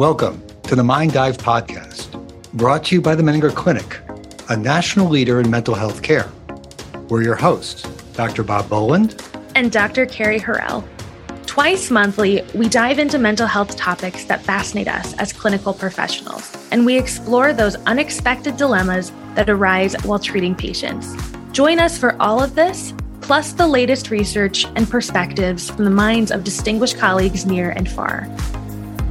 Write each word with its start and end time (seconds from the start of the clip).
Welcome 0.00 0.42
to 0.62 0.74
the 0.74 0.82
Mind 0.82 1.12
Dive 1.12 1.36
podcast, 1.36 2.08
brought 2.54 2.84
to 2.84 2.94
you 2.94 3.02
by 3.02 3.14
the 3.14 3.22
Menninger 3.22 3.54
Clinic, 3.54 3.98
a 4.48 4.56
national 4.56 5.10
leader 5.10 5.40
in 5.40 5.50
mental 5.50 5.74
health 5.74 6.02
care. 6.02 6.32
We're 7.10 7.20
your 7.20 7.34
hosts, 7.34 7.82
Dr. 8.14 8.42
Bob 8.42 8.70
Boland 8.70 9.22
and 9.54 9.70
Dr. 9.70 10.06
Kerry 10.06 10.40
Horrell. 10.40 10.82
Twice 11.44 11.90
monthly, 11.90 12.42
we 12.54 12.66
dive 12.66 12.98
into 12.98 13.18
mental 13.18 13.46
health 13.46 13.76
topics 13.76 14.24
that 14.24 14.40
fascinate 14.40 14.88
us 14.88 15.12
as 15.18 15.34
clinical 15.34 15.74
professionals, 15.74 16.50
and 16.70 16.86
we 16.86 16.96
explore 16.96 17.52
those 17.52 17.76
unexpected 17.84 18.56
dilemmas 18.56 19.12
that 19.34 19.50
arise 19.50 19.94
while 20.04 20.18
treating 20.18 20.54
patients. 20.54 21.14
Join 21.52 21.78
us 21.78 21.98
for 21.98 22.16
all 22.22 22.42
of 22.42 22.54
this, 22.54 22.94
plus 23.20 23.52
the 23.52 23.68
latest 23.68 24.08
research 24.08 24.64
and 24.76 24.88
perspectives 24.88 25.68
from 25.68 25.84
the 25.84 25.90
minds 25.90 26.30
of 26.30 26.42
distinguished 26.42 26.96
colleagues 26.96 27.44
near 27.44 27.72
and 27.72 27.86
far. 27.86 28.26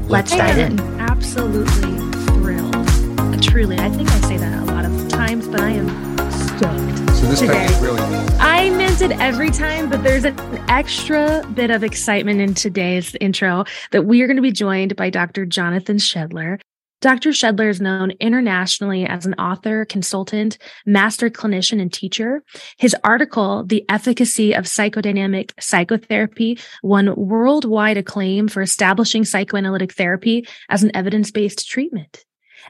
Let's 0.10 0.32
dive 0.32 0.58
in. 0.58 0.80
Absolutely 1.00 1.96
thrilled. 2.26 3.44
Truly, 3.44 3.78
I 3.78 3.90
think 3.92 4.10
I 4.10 4.20
say 4.22 4.38
that 4.38 4.64
a 4.64 4.66
lot 4.66 4.84
of 4.84 5.08
times, 5.08 5.48
but 5.48 5.62
I 5.62 5.70
am 5.70 5.88
stoked. 6.32 7.16
So 7.16 7.28
this 7.28 7.42
today. 7.42 7.66
is 7.66 7.80
really. 7.80 8.02
I 8.40 8.72
meant 8.72 9.02
it 9.04 9.12
every 9.12 9.52
time, 9.52 9.88
but 9.88 10.04
there's 10.04 10.26
an 10.26 10.36
extra 10.68 11.46
bit 11.54 11.70
of 11.70 11.84
excitement 11.84 12.42
in 12.42 12.56
today's 12.56 13.16
intro 13.22 13.66
that 13.92 14.06
we 14.06 14.24
are 14.24 14.26
going 14.26 14.38
to 14.38 14.42
be 14.42 14.52
joined 14.52 14.96
by 14.96 15.12
Dr. 15.12 15.46
Jonathan 15.46 15.98
Shedler. 15.98 16.60
Dr. 17.02 17.30
Shedler 17.30 17.70
is 17.70 17.80
known 17.80 18.12
internationally 18.20 19.06
as 19.06 19.26
an 19.26 19.34
author, 19.36 19.86
consultant, 19.86 20.58
master 20.86 21.30
clinician, 21.30 21.82
and 21.82 21.92
teacher. 21.92 22.44
His 22.78 22.96
article, 23.04 23.64
The 23.64 23.86
Efficacy 23.90 24.54
of 24.54 24.66
Psychodynamic 24.66 25.52
Psychotherapy, 25.60 26.60
won 26.84 27.16
worldwide 27.16 27.98
acclaim 27.98 28.48
for 28.48 28.62
establishing 28.62 29.24
psychoanalytic 29.24 29.94
therapy 29.94 30.46
as 30.68 30.84
an 30.84 30.92
evidence 30.94 31.32
based 31.32 31.70
treatment. 31.70 32.26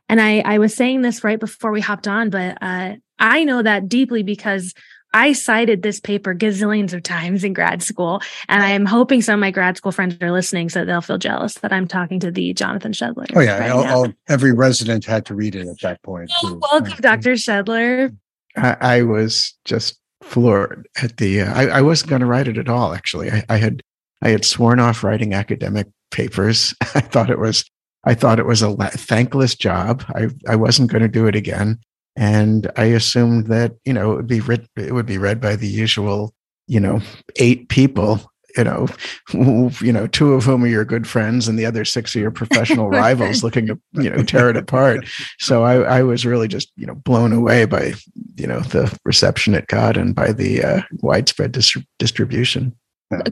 And 0.07 0.21
I, 0.21 0.39
I 0.39 0.59
was 0.59 0.75
saying 0.75 1.01
this 1.01 1.23
right 1.23 1.39
before 1.39 1.71
we 1.71 1.81
hopped 1.81 2.07
on, 2.07 2.29
but 2.29 2.57
uh, 2.61 2.95
I 3.17 3.43
know 3.43 3.61
that 3.61 3.89
deeply 3.89 4.23
because 4.23 4.73
I 5.13 5.33
cited 5.33 5.81
this 5.81 5.99
paper 5.99 6.35
gazillions 6.35 6.93
of 6.93 7.03
times 7.03 7.43
in 7.43 7.53
grad 7.53 7.81
school, 7.81 8.21
and 8.47 8.61
I 8.61 8.69
am 8.69 8.85
hoping 8.85 9.21
some 9.21 9.35
of 9.35 9.39
my 9.39 9.51
grad 9.51 9.77
school 9.77 9.91
friends 9.91 10.17
are 10.21 10.31
listening 10.31 10.69
so 10.69 10.85
they'll 10.85 11.01
feel 11.01 11.17
jealous 11.17 11.55
that 11.55 11.73
I'm 11.73 11.87
talking 11.87 12.19
to 12.19 12.31
the 12.31 12.53
Jonathan 12.53 12.91
Shedler. 12.91 13.25
Oh 13.35 13.39
yeah, 13.39 13.59
right 13.59 13.71
all, 13.71 13.87
all, 13.87 14.13
every 14.27 14.51
resident 14.51 15.05
had 15.05 15.25
to 15.27 15.35
read 15.35 15.55
it 15.55 15.67
at 15.67 15.79
that 15.81 16.01
point. 16.03 16.31
Oh, 16.43 16.59
welcome, 16.71 16.97
Dr. 17.01 17.33
Shedler. 17.33 18.15
I, 18.55 18.77
I, 18.79 19.01
was 19.03 19.57
just 19.65 19.99
floored 20.21 20.87
at 21.01 21.17
the. 21.17 21.41
Uh, 21.41 21.53
I, 21.53 21.67
I, 21.67 21.81
wasn't 21.81 22.09
going 22.09 22.21
to 22.21 22.25
write 22.25 22.47
it 22.47 22.57
at 22.57 22.69
all. 22.69 22.93
Actually, 22.93 23.31
I, 23.31 23.43
I 23.49 23.57
had 23.57 23.81
I 24.21 24.29
had 24.29 24.45
sworn 24.45 24.79
off 24.79 25.03
writing 25.03 25.33
academic 25.33 25.87
papers. 26.11 26.73
I 26.81 26.99
thought 26.99 27.29
it 27.29 27.39
was 27.39 27.63
I 28.03 28.13
thought 28.13 28.39
it 28.39 28.45
was 28.45 28.61
a 28.61 28.75
thankless 28.91 29.55
job. 29.55 30.03
I 30.15 30.29
I 30.47 30.55
wasn't 30.55 30.91
going 30.91 31.01
to 31.01 31.07
do 31.07 31.27
it 31.27 31.35
again. 31.35 31.79
And 32.19 32.69
I 32.75 32.83
assumed 32.83 33.47
that, 33.47 33.75
you 33.85 33.93
know, 33.93 34.11
it 34.11 34.15
would 34.17 34.27
be 34.27 34.41
read, 34.41 34.67
it 34.75 34.93
would 34.93 35.05
be 35.05 35.17
read 35.17 35.39
by 35.39 35.55
the 35.55 35.69
usual, 35.69 36.33
you 36.67 36.81
know, 36.81 36.99
eight 37.37 37.69
people, 37.69 38.29
you 38.57 38.65
know, 38.65 38.87
who, 39.27 39.71
you 39.81 39.93
know, 39.93 40.05
two 40.05 40.33
of 40.33 40.43
whom 40.43 40.65
are 40.65 40.67
your 40.67 40.83
good 40.83 41.07
friends 41.07 41.47
and 41.47 41.57
the 41.57 41.65
other 41.65 41.85
six 41.85 42.13
are 42.17 42.19
your 42.19 42.29
professional 42.29 42.89
rivals 42.89 43.41
looking 43.41 43.67
to, 43.67 43.79
you 43.93 44.09
know, 44.09 44.21
tear 44.21 44.49
it 44.49 44.57
apart. 44.57 45.05
So 45.39 45.63
I, 45.63 45.99
I 45.99 46.03
was 46.03 46.25
really 46.25 46.49
just, 46.49 46.73
you 46.75 46.85
know, 46.85 46.95
blown 46.95 47.31
away 47.31 47.63
by, 47.63 47.93
you 48.35 48.47
know, 48.47 48.59
the 48.59 48.93
reception 49.05 49.55
it 49.55 49.67
got 49.67 49.95
and 49.95 50.13
by 50.13 50.33
the 50.33 50.61
uh, 50.61 50.81
widespread 51.01 51.53
dis- 51.53 51.77
distribution 51.99 52.75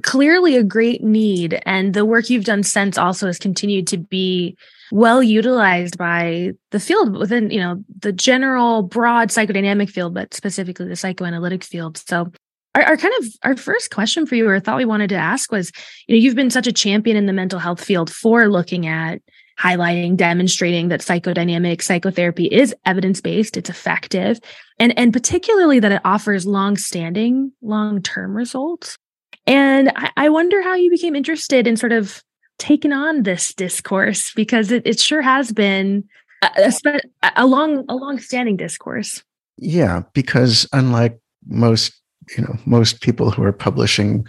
clearly 0.02 0.56
a 0.56 0.64
great 0.64 1.04
need 1.04 1.62
and 1.64 1.94
the 1.94 2.04
work 2.04 2.32
you've 2.32 2.46
done 2.46 2.64
since 2.64 2.98
also 2.98 3.28
has 3.28 3.38
continued 3.38 3.86
to 3.86 3.98
be 3.98 4.58
well 4.92 5.22
utilized 5.22 5.98
by 5.98 6.52
the 6.72 6.80
field 6.80 7.18
within 7.18 7.50
you 7.50 7.60
know 7.60 7.84
the 8.00 8.12
general 8.12 8.84
broad 8.84 9.30
psychodynamic 9.30 9.90
field 9.90 10.14
but 10.14 10.34
specifically 10.34 10.88
the 10.88 10.96
psychoanalytic 10.96 11.64
field. 11.64 11.98
So 11.98 12.32
our, 12.76 12.84
our, 12.84 12.98
kind 12.98 13.14
of 13.20 13.28
our 13.44 13.58
first 13.58 13.92
question 13.92 14.26
for 14.26 14.36
you 14.36 14.48
or 14.48 14.60
thought 14.60 14.78
we 14.78 14.86
wanted 14.86 15.10
to 15.10 15.16
ask 15.16 15.52
was 15.52 15.72
you 16.08 16.16
know 16.16 16.22
you've 16.22 16.36
been 16.36 16.50
such 16.50 16.68
a 16.68 16.74
champion 16.74 17.18
in 17.18 17.26
the 17.26 17.34
mental 17.34 17.60
health 17.60 17.84
field 17.84 18.12
for 18.12 18.48
looking 18.48 18.88
at 18.88 19.22
highlighting 19.60 20.16
demonstrating 20.16 20.90
that 20.90 21.02
psychodynamic 21.02 21.82
psychotherapy 21.82 22.46
is 22.46 22.76
evidence-based 22.86 23.58
it's 23.58 23.72
effective 23.72 24.40
and 24.80 24.98
and 24.98 25.12
particularly 25.12 25.80
that 25.80 25.92
it 25.92 26.02
offers 26.06 26.46
long-standing 26.46 27.52
long-term 27.62 28.36
results. 28.36 28.98
And 29.46 29.92
I, 29.96 30.12
I 30.18 30.30
wonder 30.30 30.62
how 30.62 30.76
you 30.76 30.90
became 30.90 31.16
interested 31.16 31.68
in 31.68 31.78
sort 31.78 31.94
of 31.94 32.22
taken 32.58 32.94
on 32.94 33.24
this 33.24 33.54
discourse 33.54 34.34
because 34.34 34.72
it, 34.72 34.86
it 34.86 35.00
sure 35.00 35.22
has 35.22 35.52
been 35.52 36.04
uh, 36.42 36.50
uh, 36.58 36.72
a, 36.86 37.00
a, 37.24 37.32
a 37.38 37.46
long 37.46 37.86
a 37.90 37.96
long 37.96 38.20
standing 38.20 38.58
discourse. 38.58 39.24
Yeah 39.58 40.04
because 40.14 40.68
unlike 40.74 41.20
most 41.48 41.94
you 42.36 42.44
know 42.44 42.58
most 42.66 43.02
people 43.02 43.32
who 43.32 43.44
are 43.44 43.54
publishing 43.54 44.26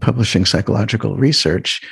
publishing 0.00 0.44
psychological 0.44 1.16
research 1.16 1.82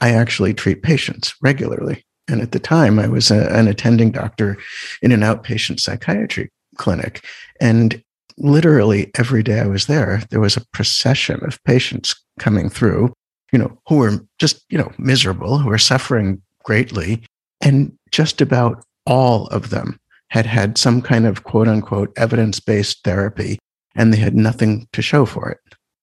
i 0.00 0.10
actually 0.10 0.52
treat 0.52 0.82
patients 0.82 1.34
regularly. 1.40 2.04
And 2.28 2.40
at 2.40 2.52
the 2.52 2.58
time 2.58 2.98
i 2.98 3.06
was 3.06 3.30
a, 3.30 3.48
an 3.54 3.68
attending 3.68 4.10
doctor 4.10 4.58
in 5.02 5.12
an 5.12 5.20
outpatient 5.20 5.80
psychiatry 5.80 6.50
clinic. 6.76 7.24
And 7.60 8.02
literally 8.36 9.10
every 9.16 9.44
day 9.44 9.60
i 9.60 9.66
was 9.66 9.86
there 9.86 10.20
there 10.30 10.40
was 10.40 10.56
a 10.56 10.66
procession 10.72 11.38
of 11.44 11.62
patients 11.64 12.14
coming 12.40 12.68
through 12.68 13.12
you 13.54 13.58
know, 13.58 13.78
who 13.86 13.98
were 13.98 14.18
just, 14.40 14.64
you 14.68 14.76
know, 14.76 14.90
miserable, 14.98 15.58
who 15.58 15.68
were 15.68 15.78
suffering 15.78 16.42
greatly. 16.64 17.22
And 17.60 17.96
just 18.10 18.40
about 18.40 18.84
all 19.06 19.46
of 19.46 19.70
them 19.70 20.00
had 20.30 20.44
had 20.44 20.76
some 20.76 21.00
kind 21.00 21.24
of 21.24 21.44
quote 21.44 21.68
unquote 21.68 22.12
evidence 22.16 22.58
based 22.58 23.04
therapy, 23.04 23.60
and 23.94 24.12
they 24.12 24.16
had 24.16 24.34
nothing 24.34 24.88
to 24.92 25.00
show 25.00 25.24
for 25.24 25.50
it. 25.50 25.60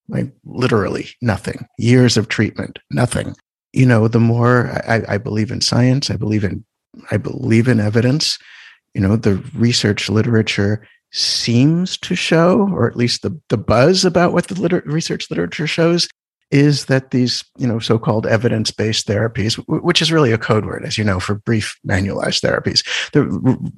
Like 0.08 0.32
literally 0.46 1.10
nothing. 1.22 1.68
Years 1.78 2.16
of 2.16 2.30
treatment, 2.30 2.80
nothing. 2.90 3.36
You 3.74 3.86
know, 3.86 4.08
the 4.08 4.22
more 4.22 4.70
I, 4.88 5.02
I 5.10 5.18
believe 5.18 5.52
in 5.52 5.60
science, 5.60 6.10
I 6.10 6.16
believe 6.16 6.46
in 6.46 6.64
I 7.12 7.18
believe 7.18 7.68
in 7.68 7.82
evidence. 7.82 8.40
You 8.94 9.02
know, 9.02 9.18
the 9.18 9.44
research 9.54 10.10
literature 10.10 10.88
seems 11.12 11.98
to 11.98 12.16
show, 12.16 12.70
or 12.74 12.88
at 12.88 12.96
least 12.96 13.24
the, 13.24 13.38
the 13.50 13.58
buzz 13.58 14.06
about 14.06 14.32
what 14.32 14.48
the 14.48 14.56
liter- 14.56 14.84
research 14.86 15.30
literature 15.30 15.68
shows, 15.68 16.08
is 16.52 16.86
that 16.86 17.12
these, 17.12 17.44
you 17.58 17.66
know, 17.66 17.80
so-called 17.80 18.28
evidence-based 18.28 19.08
therapies, 19.08 19.56
which 19.68 20.02
is 20.02 20.12
really 20.12 20.32
a 20.32 20.38
code 20.38 20.66
word, 20.66 20.86
as 20.86 20.98
you 20.98 21.04
know, 21.04 21.20
for 21.20 21.36
brief 21.36 21.78
manualized 21.88 22.44
therapies, 22.44 22.86
the, 23.14 23.22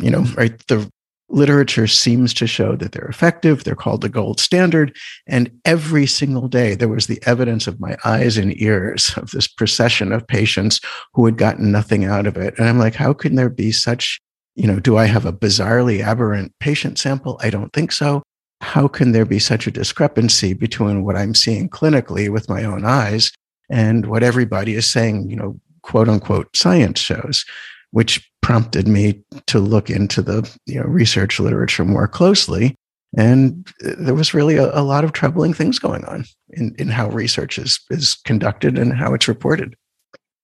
you 0.03 0.09
know, 0.09 0.25
right, 0.35 0.59
the 0.67 0.89
literature 1.29 1.87
seems 1.87 2.33
to 2.33 2.45
show 2.45 2.75
that 2.75 2.91
they're 2.91 3.07
effective. 3.07 3.63
They're 3.63 3.75
called 3.75 4.01
the 4.01 4.09
gold 4.09 4.39
standard. 4.39 4.95
And 5.27 5.49
every 5.65 6.05
single 6.05 6.47
day, 6.47 6.75
there 6.75 6.89
was 6.89 7.07
the 7.07 7.21
evidence 7.25 7.65
of 7.65 7.79
my 7.79 7.97
eyes 8.05 8.37
and 8.37 8.59
ears 8.61 9.13
of 9.17 9.31
this 9.31 9.47
procession 9.47 10.11
of 10.11 10.27
patients 10.27 10.79
who 11.13 11.25
had 11.25 11.37
gotten 11.37 11.71
nothing 11.71 12.05
out 12.05 12.27
of 12.27 12.37
it. 12.37 12.53
And 12.57 12.67
I'm 12.67 12.77
like, 12.77 12.93
how 12.95 13.13
can 13.13 13.35
there 13.35 13.49
be 13.49 13.71
such, 13.71 14.19
you 14.55 14.67
know, 14.67 14.79
do 14.79 14.97
I 14.97 15.05
have 15.05 15.25
a 15.25 15.33
bizarrely 15.33 16.01
aberrant 16.03 16.53
patient 16.59 16.99
sample? 16.99 17.39
I 17.41 17.49
don't 17.49 17.73
think 17.73 17.91
so 17.91 18.21
how 18.63 18.87
can 18.87 19.11
there 19.11 19.25
be 19.25 19.39
such 19.39 19.67
a 19.67 19.71
discrepancy 19.71 20.53
between 20.53 21.03
what 21.03 21.17
I'm 21.17 21.35
seeing 21.35 21.69
clinically 21.69 22.29
with 22.29 22.49
my 22.49 22.63
own 22.63 22.85
eyes 22.85 23.31
and 23.69 24.07
what 24.07 24.23
everybody 24.23 24.75
is 24.75 24.89
saying, 24.89 25.29
you 25.29 25.35
know, 25.35 25.59
quote 25.81 26.07
unquote 26.07 26.55
science 26.55 26.99
shows, 26.99 27.45
which 27.91 28.29
prompted 28.41 28.87
me 28.87 29.21
to 29.47 29.59
look 29.59 29.89
into 29.89 30.21
the 30.21 30.49
you 30.65 30.79
know, 30.79 30.85
research 30.85 31.39
literature 31.39 31.85
more 31.85 32.07
closely. 32.07 32.75
And 33.17 33.69
there 33.79 34.15
was 34.15 34.33
really 34.33 34.55
a, 34.55 34.73
a 34.73 34.81
lot 34.81 35.03
of 35.03 35.11
troubling 35.11 35.53
things 35.53 35.77
going 35.77 36.03
on 36.05 36.25
in, 36.51 36.73
in 36.79 36.87
how 36.87 37.09
research 37.09 37.59
is, 37.59 37.79
is 37.89 38.15
conducted 38.25 38.77
and 38.77 38.93
how 38.93 39.13
it's 39.13 39.27
reported. 39.27 39.75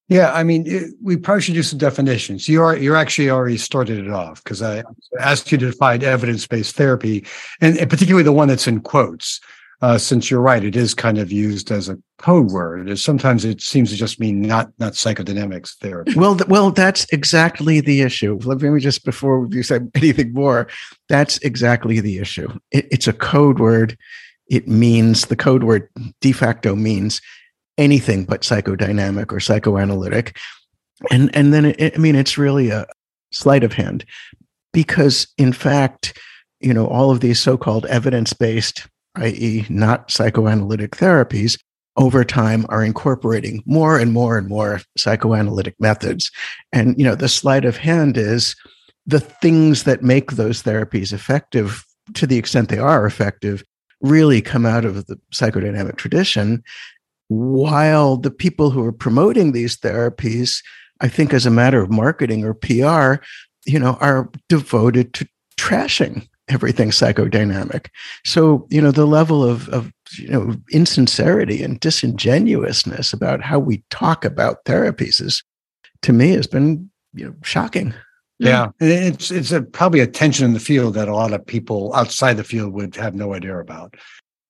Yeah, 0.09 0.34
I 0.34 0.44
mean, 0.44 0.64
it, 0.66 0.92
we 1.02 1.18
probably 1.18 1.44
should 1.44 1.54
do 1.54 1.62
some 1.62 1.78
definitions. 1.78 2.50
You 2.50 2.63
are 2.63 2.75
you're 2.75 2.95
actually 2.95 3.30
already 3.30 3.57
started 3.57 4.00
it 4.00 4.12
off 4.12 4.44
because 4.44 4.62
I 4.62 4.83
asked 5.19 5.51
you 5.51 5.57
to 5.60 5.68
define 5.68 6.04
evidence-based 6.04 6.75
therapy, 6.75 7.25
and, 7.62 7.78
and 7.78 7.89
particularly 7.89 8.24
the 8.24 8.33
one 8.33 8.48
that's 8.48 8.68
in 8.68 8.81
quotes. 8.81 9.39
Uh, 9.81 9.98
since 9.98 10.30
you're 10.30 10.42
right, 10.42 10.66
it 10.66 10.75
is 10.75 10.94
kind 10.94 11.18
of 11.18 11.31
used 11.31 11.72
as 11.72 11.88
a 11.88 11.98
code 12.18 12.48
word. 12.48 13.00
Sometimes 13.00 13.45
it 13.45 13.62
seems 13.62 13.89
to 13.92 13.95
just 13.95 14.19
mean 14.19 14.42
not 14.42 14.72
not 14.80 14.94
psychodynamics 14.94 15.78
therapy. 15.78 16.16
Well, 16.16 16.36
th- 16.36 16.50
well, 16.50 16.72
that's 16.72 17.06
exactly 17.13 17.80
the 17.80 18.01
issue. 18.01 18.38
Let 18.44 18.60
me 18.62 18.80
just 18.81 19.06
before 19.06 19.48
you 19.51 19.63
say 19.63 19.80
anything 19.95 20.33
more, 20.33 20.68
that's 21.07 21.38
exactly 21.38 22.01
the 22.01 22.18
issue. 22.18 22.50
It, 22.72 22.88
it's 22.92 23.07
a 23.07 23.13
code 23.13 23.60
word. 23.60 23.95
It 24.50 24.68
means 24.68 25.28
the 25.28 25.36
code 25.36 25.63
word 25.63 25.88
de 26.19 26.31
facto 26.31 26.75
means 26.75 27.22
anything 27.80 28.26
but 28.26 28.42
psychodynamic 28.42 29.31
or 29.31 29.40
psychoanalytic. 29.40 30.38
And, 31.10 31.34
and 31.36 31.54
then, 31.54 31.66
it, 31.66 31.94
I 31.96 31.98
mean, 31.98 32.16
it's 32.16 32.38
really 32.38 32.70
a 32.70 32.86
sleight 33.31 33.64
of 33.64 33.74
hand 33.74 34.06
because, 34.74 35.28
in 35.38 35.54
fact, 35.54 36.20
you 36.60 36.74
know, 36.74 36.88
all 36.88 37.10
of 37.10 37.22
these 37.22 37.40
so 37.40 37.58
called 37.58 37.86
evidence 37.86 38.34
based, 38.34 38.86
i.e., 39.16 39.66
not 39.70 40.12
psychoanalytic 40.12 40.92
therapies, 40.92 41.58
over 41.98 42.24
time 42.24 42.66
are 42.70 42.84
incorporating 42.84 43.64
more 43.66 43.98
and 43.98 44.14
more 44.14 44.38
and 44.38 44.48
more 44.48 44.81
psychoanalytic 44.98 45.76
methods. 45.80 46.31
And, 46.72 46.98
you 46.98 47.04
know, 47.04 47.16
the 47.16 47.28
sleight 47.28 47.66
of 47.66 47.78
hand 47.78 48.18
is 48.18 48.56
the 49.06 49.20
things 49.20 49.84
that 49.84 50.04
make 50.04 50.31
those 50.31 50.64
therapies 50.64 51.12
effective 51.12 51.86
to 52.14 52.28
the 52.28 52.38
extent 52.38 52.70
they 52.70 52.78
are 52.78 53.06
effective 53.06 53.64
really 54.02 54.42
come 54.42 54.66
out 54.66 54.86
of 54.86 55.06
the 55.08 55.20
psychodynamic 55.34 55.98
tradition 55.98 56.64
while 57.30 58.18
the 58.18 58.31
people 58.31 58.70
who 58.70 58.84
are 58.84 58.92
promoting 58.92 59.52
these 59.52 59.78
therapies 59.78 60.62
i 61.02 61.08
think 61.08 61.34
as 61.34 61.46
a 61.46 61.52
matter 61.52 61.81
of 61.81 61.90
marketing 61.90 62.44
or 62.44 62.54
pr 62.54 63.24
you 63.66 63.80
know 63.80 63.98
are 64.02 64.30
devoted 64.50 65.14
to 65.14 65.28
trashing 65.58 66.28
everything 66.50 66.90
psychodynamic. 66.90 67.88
So 68.26 68.68
you 68.70 68.81
know 68.81 68.92
the 68.92 69.06
level 69.06 69.44
of 69.44 69.70
of 69.70 69.92
you 70.18 70.30
know 70.30 70.56
insincerity 70.72 71.64
and 71.64 71.80
disingenuousness 71.80 73.14
about 73.14 73.42
how 73.42 73.60
we 73.60 73.84
talk 73.90 74.26
about 74.26 74.66
therapies 74.66 75.22
is 75.22 75.44
to 76.02 76.12
me 76.12 76.31
has 76.31 76.48
been 76.48 76.90
you 77.14 77.28
know 77.28 77.36
shocking. 77.44 77.94
Yeah, 78.40 78.70
it's 78.80 79.31
it's 79.31 79.52
a, 79.52 79.62
probably 79.62 80.00
a 80.00 80.08
tension 80.08 80.46
in 80.46 80.54
the 80.54 80.62
field 80.62 80.94
that 80.94 81.10
a 81.10 81.16
lot 81.16 81.34
of 81.34 81.46
people 81.46 81.94
outside 81.94 82.38
the 82.38 82.44
field 82.44 82.74
would 82.74 82.96
have 82.96 83.14
no 83.14 83.34
idea 83.34 83.58
about. 83.60 83.96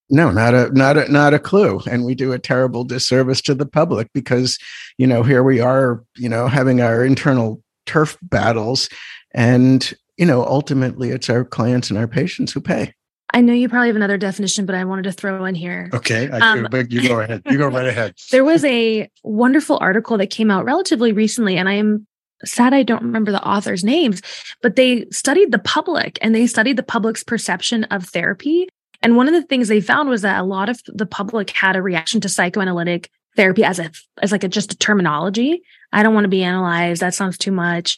No, 0.09 0.31
not 0.31 0.53
a 0.53 0.71
not 0.71 0.97
a 0.97 1.11
not 1.11 1.33
a 1.33 1.39
clue, 1.39 1.81
and 1.89 2.05
we 2.05 2.15
do 2.15 2.31
a 2.31 2.39
terrible 2.39 2.83
disservice 2.83 3.41
to 3.41 3.53
the 3.53 3.65
public 3.65 4.07
because 4.13 4.57
you 4.97 5.05
know 5.05 5.23
here 5.23 5.43
we 5.43 5.59
are, 5.59 6.03
you 6.15 6.29
know, 6.29 6.47
having 6.47 6.81
our 6.81 7.05
internal 7.05 7.61
turf 7.85 8.17
battles, 8.23 8.89
and 9.33 9.93
you 10.17 10.25
know 10.25 10.43
ultimately 10.43 11.09
it's 11.09 11.29
our 11.29 11.45
clients 11.45 11.89
and 11.89 11.99
our 11.99 12.07
patients 12.07 12.51
who 12.51 12.61
pay. 12.61 12.93
I 13.31 13.41
know 13.41 13.53
you 13.53 13.69
probably 13.69 13.89
have 13.89 13.95
another 13.95 14.17
definition, 14.17 14.65
but 14.65 14.73
I 14.73 14.83
wanted 14.85 15.03
to 15.03 15.11
throw 15.11 15.45
in 15.45 15.53
here. 15.53 15.91
Okay, 15.93 16.29
I, 16.31 16.39
um, 16.39 16.67
you 16.89 17.07
go 17.07 17.19
ahead. 17.19 17.43
You 17.45 17.59
go 17.59 17.67
right 17.67 17.85
ahead. 17.87 18.15
there 18.31 18.43
was 18.43 18.65
a 18.65 19.07
wonderful 19.23 19.77
article 19.79 20.17
that 20.17 20.31
came 20.31 20.49
out 20.49 20.65
relatively 20.65 21.11
recently, 21.11 21.57
and 21.57 21.69
I 21.69 21.73
am 21.73 22.07
sad 22.45 22.73
I 22.73 22.83
don't 22.83 23.03
remember 23.03 23.31
the 23.31 23.45
author's 23.45 23.83
names, 23.83 24.21
but 24.61 24.75
they 24.75 25.05
studied 25.11 25.51
the 25.51 25.59
public 25.59 26.17
and 26.21 26.33
they 26.33 26.47
studied 26.47 26.77
the 26.77 26.83
public's 26.83 27.23
perception 27.23 27.83
of 27.85 28.05
therapy. 28.05 28.67
And 29.01 29.15
one 29.15 29.27
of 29.27 29.33
the 29.33 29.43
things 29.43 29.67
they 29.67 29.81
found 29.81 30.09
was 30.09 30.21
that 30.23 30.39
a 30.39 30.43
lot 30.43 30.69
of 30.69 30.81
the 30.87 31.05
public 31.05 31.51
had 31.51 31.75
a 31.75 31.81
reaction 31.81 32.21
to 32.21 32.29
psychoanalytic 32.29 33.09
therapy 33.35 33.63
as 33.63 33.79
a 33.79 33.91
as 34.21 34.31
like 34.31 34.43
a 34.43 34.49
just 34.49 34.73
a 34.73 34.77
terminology. 34.77 35.61
I 35.91 36.03
don't 36.03 36.13
want 36.13 36.25
to 36.25 36.29
be 36.29 36.43
analyzed. 36.43 37.01
That 37.01 37.13
sounds 37.13 37.37
too 37.37 37.51
much. 37.51 37.97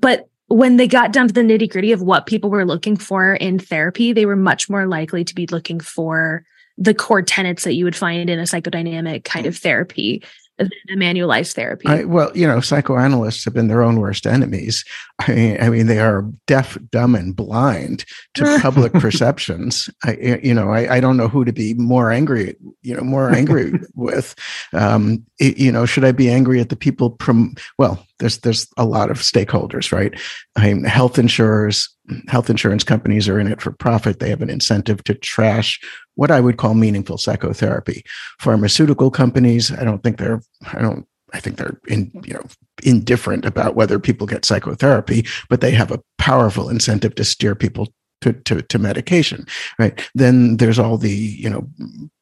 But 0.00 0.28
when 0.48 0.76
they 0.76 0.88
got 0.88 1.12
down 1.12 1.28
to 1.28 1.34
the 1.34 1.42
nitty 1.42 1.70
gritty 1.70 1.92
of 1.92 2.02
what 2.02 2.26
people 2.26 2.50
were 2.50 2.66
looking 2.66 2.96
for 2.96 3.34
in 3.34 3.58
therapy, 3.58 4.12
they 4.12 4.26
were 4.26 4.36
much 4.36 4.68
more 4.68 4.86
likely 4.86 5.24
to 5.24 5.34
be 5.34 5.46
looking 5.46 5.80
for 5.80 6.44
the 6.78 6.94
core 6.94 7.22
tenets 7.22 7.64
that 7.64 7.74
you 7.74 7.84
would 7.84 7.96
find 7.96 8.28
in 8.30 8.38
a 8.38 8.42
psychodynamic 8.42 9.24
kind 9.24 9.46
of 9.46 9.54
mm. 9.54 9.60
therapy 9.60 10.22
than 10.58 10.70
a 10.90 10.96
manualized 10.96 11.54
therapy. 11.54 11.88
I, 11.88 12.04
well, 12.04 12.30
you 12.36 12.46
know, 12.46 12.60
psychoanalysts 12.60 13.44
have 13.44 13.54
been 13.54 13.68
their 13.68 13.82
own 13.82 13.98
worst 13.98 14.26
enemies. 14.26 14.84
I 15.20 15.34
mean, 15.34 15.60
I 15.60 15.68
mean, 15.70 15.86
they 15.86 15.98
are 15.98 16.24
deaf, 16.46 16.76
dumb, 16.90 17.14
and 17.14 17.34
blind 17.34 18.04
to 18.34 18.58
public 18.62 18.92
perceptions. 18.92 19.88
I, 20.04 20.40
you 20.42 20.54
know, 20.54 20.70
I, 20.70 20.96
I 20.96 21.00
don't 21.00 21.16
know 21.16 21.28
who 21.28 21.44
to 21.44 21.52
be 21.52 21.74
more 21.74 22.10
angry, 22.10 22.56
you 22.82 22.94
know, 22.94 23.02
more 23.02 23.30
angry 23.30 23.72
with. 23.94 24.34
Um, 24.72 25.24
it, 25.38 25.56
you 25.58 25.72
know, 25.72 25.86
should 25.86 26.04
I 26.04 26.12
be 26.12 26.30
angry 26.30 26.60
at 26.60 26.68
the 26.68 26.76
people? 26.76 27.10
Prom- 27.10 27.54
well, 27.78 28.04
there's 28.18 28.38
there's 28.38 28.68
a 28.76 28.84
lot 28.84 29.10
of 29.10 29.18
stakeholders, 29.18 29.92
right? 29.92 30.18
I 30.56 30.72
mean, 30.72 30.84
health 30.84 31.18
insurers, 31.18 31.88
health 32.28 32.50
insurance 32.50 32.84
companies 32.84 33.28
are 33.28 33.38
in 33.38 33.46
it 33.46 33.60
for 33.60 33.72
profit. 33.72 34.18
They 34.18 34.30
have 34.30 34.42
an 34.42 34.50
incentive 34.50 35.04
to 35.04 35.14
trash 35.14 35.80
what 36.14 36.30
I 36.30 36.40
would 36.40 36.56
call 36.56 36.74
meaningful 36.74 37.18
psychotherapy. 37.18 38.04
Pharmaceutical 38.40 39.10
companies, 39.10 39.72
I 39.72 39.84
don't 39.84 40.02
think 40.02 40.18
they're, 40.18 40.40
I 40.72 40.80
don't, 40.80 41.06
I 41.32 41.40
think 41.40 41.56
they're 41.56 41.80
in, 41.88 42.10
you 42.24 42.34
know, 42.34 42.44
indifferent 42.82 43.46
about 43.46 43.74
whether 43.74 43.98
people 43.98 44.26
get 44.26 44.44
psychotherapy, 44.44 45.26
but 45.48 45.60
they 45.60 45.70
have 45.70 45.90
a 45.90 46.00
powerful 46.18 46.68
incentive 46.68 47.14
to 47.14 47.24
steer 47.24 47.54
people 47.54 47.88
to, 48.22 48.32
to, 48.32 48.62
to 48.62 48.78
medication, 48.78 49.46
right? 49.78 50.08
Then 50.14 50.56
there's 50.56 50.78
all 50.78 50.96
the, 50.96 51.10
you 51.10 51.50
know, 51.50 51.68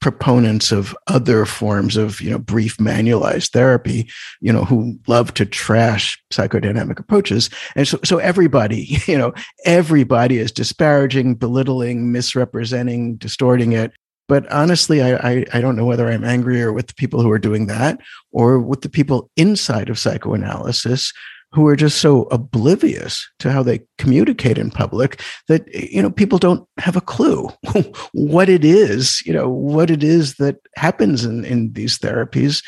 proponents 0.00 0.72
of 0.72 0.96
other 1.06 1.46
forms 1.46 1.96
of, 1.96 2.20
you 2.20 2.30
know, 2.30 2.38
brief 2.38 2.76
manualized 2.78 3.50
therapy, 3.52 4.10
you 4.40 4.52
know, 4.52 4.64
who 4.64 4.98
love 5.06 5.32
to 5.34 5.46
trash 5.46 6.20
psychodynamic 6.32 6.98
approaches. 6.98 7.50
And 7.76 7.86
so, 7.86 7.98
so 8.04 8.18
everybody, 8.18 8.98
you 9.06 9.16
know, 9.16 9.32
everybody 9.64 10.38
is 10.38 10.52
disparaging, 10.52 11.36
belittling, 11.36 12.12
misrepresenting, 12.12 13.16
distorting 13.16 13.72
it. 13.72 13.92
But 14.28 14.50
honestly, 14.52 15.02
I, 15.02 15.14
I, 15.16 15.46
I 15.54 15.60
don't 15.60 15.74
know 15.74 15.84
whether 15.84 16.08
I'm 16.08 16.22
angrier 16.22 16.72
with 16.72 16.86
the 16.86 16.94
people 16.94 17.20
who 17.20 17.32
are 17.32 17.38
doing 17.38 17.66
that 17.66 17.98
or 18.30 18.60
with 18.60 18.82
the 18.82 18.88
people 18.88 19.28
inside 19.36 19.90
of 19.90 19.98
psychoanalysis 19.98 21.12
who 21.52 21.66
are 21.66 21.76
just 21.76 22.00
so 22.00 22.22
oblivious 22.24 23.28
to 23.40 23.50
how 23.50 23.62
they 23.62 23.80
communicate 23.98 24.58
in 24.58 24.70
public 24.70 25.20
that 25.48 25.66
you 25.74 26.00
know 26.00 26.10
people 26.10 26.38
don't 26.38 26.66
have 26.78 26.96
a 26.96 27.00
clue 27.00 27.48
what 28.12 28.48
it 28.48 28.64
is 28.64 29.22
you 29.26 29.32
know 29.32 29.48
what 29.48 29.90
it 29.90 30.02
is 30.02 30.36
that 30.36 30.56
happens 30.76 31.24
in, 31.24 31.44
in 31.44 31.72
these 31.72 31.98
therapies 31.98 32.64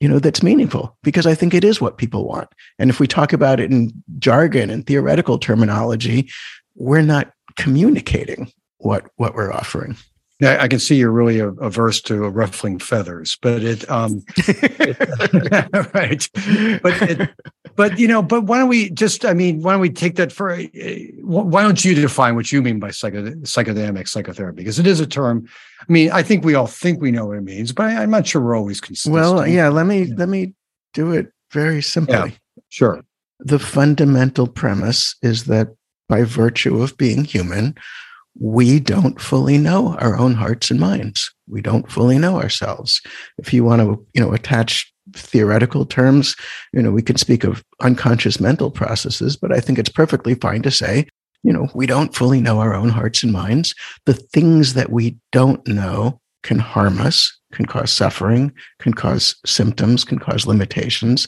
you 0.00 0.08
know 0.08 0.18
that's 0.18 0.42
meaningful. 0.42 0.96
Because 1.02 1.26
i 1.26 1.34
think 1.34 1.54
it 1.54 1.64
is 1.64 1.80
what 1.80 1.98
people 1.98 2.26
want. 2.26 2.48
And 2.78 2.90
if 2.90 3.00
we 3.00 3.06
talk 3.06 3.32
about 3.32 3.60
it 3.60 3.70
in 3.70 3.92
jargon 4.18 4.70
and 4.70 4.86
theoretical 4.86 5.38
terminology 5.38 6.30
we're 6.74 7.02
not 7.02 7.32
communicating 7.56 8.52
what 8.78 9.06
what 9.16 9.34
we're 9.34 9.52
offering 9.52 9.96
I 10.42 10.68
can 10.68 10.78
see 10.78 10.96
you're 10.96 11.10
really 11.10 11.38
averse 11.38 12.02
to 12.02 12.28
ruffling 12.28 12.78
feathers, 12.78 13.38
but 13.40 13.62
it, 13.62 13.90
um, 13.90 14.22
it, 14.36 15.94
right. 15.94 16.28
But, 16.82 17.02
it, 17.02 17.30
but, 17.74 17.98
you 17.98 18.06
know, 18.06 18.20
but 18.22 18.44
why 18.44 18.58
don't 18.58 18.68
we 18.68 18.90
just, 18.90 19.24
I 19.24 19.32
mean, 19.32 19.62
why 19.62 19.72
don't 19.72 19.80
we 19.80 19.88
take 19.88 20.16
that 20.16 20.30
for, 20.32 20.50
uh, 20.52 20.62
why 21.22 21.62
don't 21.62 21.82
you 21.82 21.94
define 21.94 22.34
what 22.34 22.52
you 22.52 22.60
mean 22.60 22.78
by 22.78 22.90
psycho, 22.90 23.22
psychodynamic 23.22 24.08
psychotherapy? 24.08 24.56
Because 24.58 24.78
it 24.78 24.86
is 24.86 25.00
a 25.00 25.06
term. 25.06 25.48
I 25.80 25.90
mean, 25.90 26.10
I 26.10 26.22
think 26.22 26.44
we 26.44 26.54
all 26.54 26.66
think 26.66 27.00
we 27.00 27.10
know 27.10 27.26
what 27.26 27.38
it 27.38 27.44
means, 27.44 27.72
but 27.72 27.86
I, 27.86 28.02
am 28.02 28.10
not 28.10 28.26
sure 28.26 28.42
we're 28.42 28.56
always 28.56 28.80
consistent. 28.80 29.14
Well, 29.14 29.46
yeah, 29.46 29.70
let 29.70 29.86
me, 29.86 30.12
let 30.12 30.28
me 30.28 30.52
do 30.92 31.12
it 31.12 31.32
very 31.50 31.80
simply. 31.80 32.14
Yeah, 32.14 32.28
sure. 32.68 33.04
The 33.40 33.58
fundamental 33.58 34.46
premise 34.46 35.16
is 35.22 35.44
that 35.44 35.68
by 36.10 36.24
virtue 36.24 36.82
of 36.82 36.98
being 36.98 37.24
human, 37.24 37.74
we 38.38 38.80
don't 38.80 39.20
fully 39.20 39.58
know 39.58 39.96
our 39.98 40.16
own 40.16 40.34
hearts 40.34 40.70
and 40.70 40.80
minds. 40.80 41.32
We 41.48 41.62
don't 41.62 41.90
fully 41.90 42.18
know 42.18 42.36
ourselves. 42.36 43.00
If 43.38 43.52
you 43.52 43.64
want 43.64 43.82
to, 43.82 44.06
you 44.14 44.20
know, 44.20 44.32
attach 44.32 44.92
theoretical 45.14 45.86
terms, 45.86 46.34
you 46.72 46.82
know, 46.82 46.90
we 46.90 47.02
can 47.02 47.16
speak 47.16 47.44
of 47.44 47.64
unconscious 47.80 48.40
mental 48.40 48.70
processes, 48.70 49.36
but 49.36 49.52
I 49.52 49.60
think 49.60 49.78
it's 49.78 49.88
perfectly 49.88 50.34
fine 50.34 50.62
to 50.62 50.70
say, 50.70 51.06
you 51.42 51.52
know, 51.52 51.68
we 51.74 51.86
don't 51.86 52.14
fully 52.14 52.40
know 52.40 52.60
our 52.60 52.74
own 52.74 52.88
hearts 52.88 53.22
and 53.22 53.32
minds. 53.32 53.74
The 54.04 54.14
things 54.14 54.74
that 54.74 54.90
we 54.90 55.16
don't 55.32 55.66
know 55.66 56.20
can 56.42 56.58
harm 56.58 57.00
us, 57.00 57.32
can 57.52 57.66
cause 57.66 57.90
suffering, 57.90 58.52
can 58.80 58.92
cause 58.92 59.36
symptoms, 59.46 60.04
can 60.04 60.18
cause 60.18 60.46
limitations, 60.46 61.26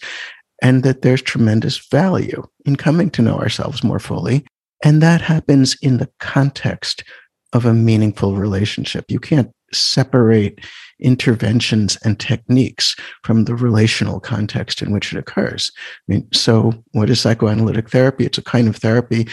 and 0.60 0.82
that 0.82 1.02
there's 1.02 1.22
tremendous 1.22 1.78
value 1.88 2.42
in 2.66 2.76
coming 2.76 3.10
to 3.10 3.22
know 3.22 3.38
ourselves 3.38 3.84
more 3.84 4.00
fully 4.00 4.44
and 4.84 5.02
that 5.02 5.20
happens 5.20 5.76
in 5.82 5.98
the 5.98 6.10
context 6.20 7.04
of 7.52 7.64
a 7.64 7.74
meaningful 7.74 8.36
relationship. 8.36 9.06
You 9.08 9.18
can't 9.18 9.50
separate 9.72 10.60
interventions 11.00 11.98
and 12.04 12.18
techniques 12.18 12.96
from 13.22 13.44
the 13.44 13.54
relational 13.54 14.20
context 14.20 14.82
in 14.82 14.92
which 14.92 15.12
it 15.12 15.18
occurs. 15.18 15.70
I 15.76 16.12
mean, 16.12 16.28
so 16.32 16.72
what 16.92 17.10
is 17.10 17.20
psychoanalytic 17.20 17.90
therapy? 17.90 18.24
It's 18.24 18.38
a 18.38 18.42
kind 18.42 18.68
of 18.68 18.76
therapy 18.76 19.28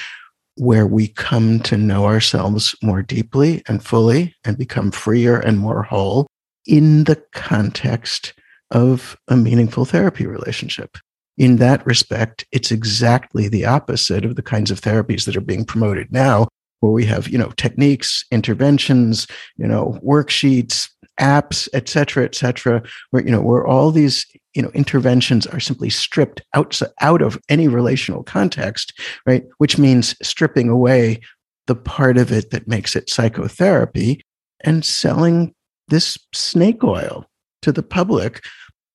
where 0.57 0.87
we 0.87 1.09
come 1.09 1.59
to 1.61 1.77
know 1.77 2.05
ourselves 2.05 2.75
more 2.81 3.01
deeply 3.01 3.61
and 3.67 3.83
fully 3.83 4.33
and 4.45 4.57
become 4.57 4.91
freer 4.91 5.37
and 5.39 5.59
more 5.59 5.83
whole 5.83 6.27
in 6.65 7.03
the 7.03 7.21
context 7.33 8.33
of 8.71 9.17
a 9.27 9.35
meaningful 9.35 9.85
therapy 9.85 10.25
relationship 10.25 10.97
in 11.37 11.57
that 11.57 11.85
respect, 11.85 12.45
it's 12.51 12.71
exactly 12.71 13.49
the 13.49 13.65
opposite 13.65 14.25
of 14.25 14.35
the 14.35 14.41
kinds 14.41 14.71
of 14.71 14.81
therapies 14.81 15.25
that 15.25 15.35
are 15.35 15.41
being 15.41 15.65
promoted 15.65 16.11
now, 16.11 16.47
where 16.79 16.91
we 16.91 17.05
have, 17.05 17.27
you 17.27 17.37
know, 17.37 17.51
techniques, 17.57 18.23
interventions, 18.31 19.27
you 19.57 19.67
know, 19.67 19.99
worksheets, 20.03 20.89
apps, 21.19 21.67
et 21.73 21.87
cetera, 21.89 22.23
et 22.23 22.35
cetera, 22.35 22.81
where, 23.11 23.23
you 23.23 23.31
know, 23.31 23.41
where 23.41 23.65
all 23.65 23.91
these, 23.91 24.25
you 24.53 24.61
know, 24.61 24.71
interventions 24.73 25.47
are 25.47 25.59
simply 25.59 25.89
stripped 25.89 26.41
out, 26.53 26.79
out 27.01 27.21
of 27.21 27.39
any 27.49 27.67
relational 27.67 28.23
context, 28.23 28.93
right? 29.25 29.43
Which 29.57 29.77
means 29.77 30.15
stripping 30.21 30.69
away 30.69 31.21
the 31.67 31.75
part 31.75 32.17
of 32.17 32.31
it 32.31 32.51
that 32.51 32.67
makes 32.67 32.95
it 32.95 33.09
psychotherapy 33.09 34.21
and 34.61 34.85
selling 34.85 35.53
this 35.87 36.17
snake 36.33 36.83
oil 36.83 37.25
to 37.61 37.71
the 37.71 37.83
public 37.83 38.43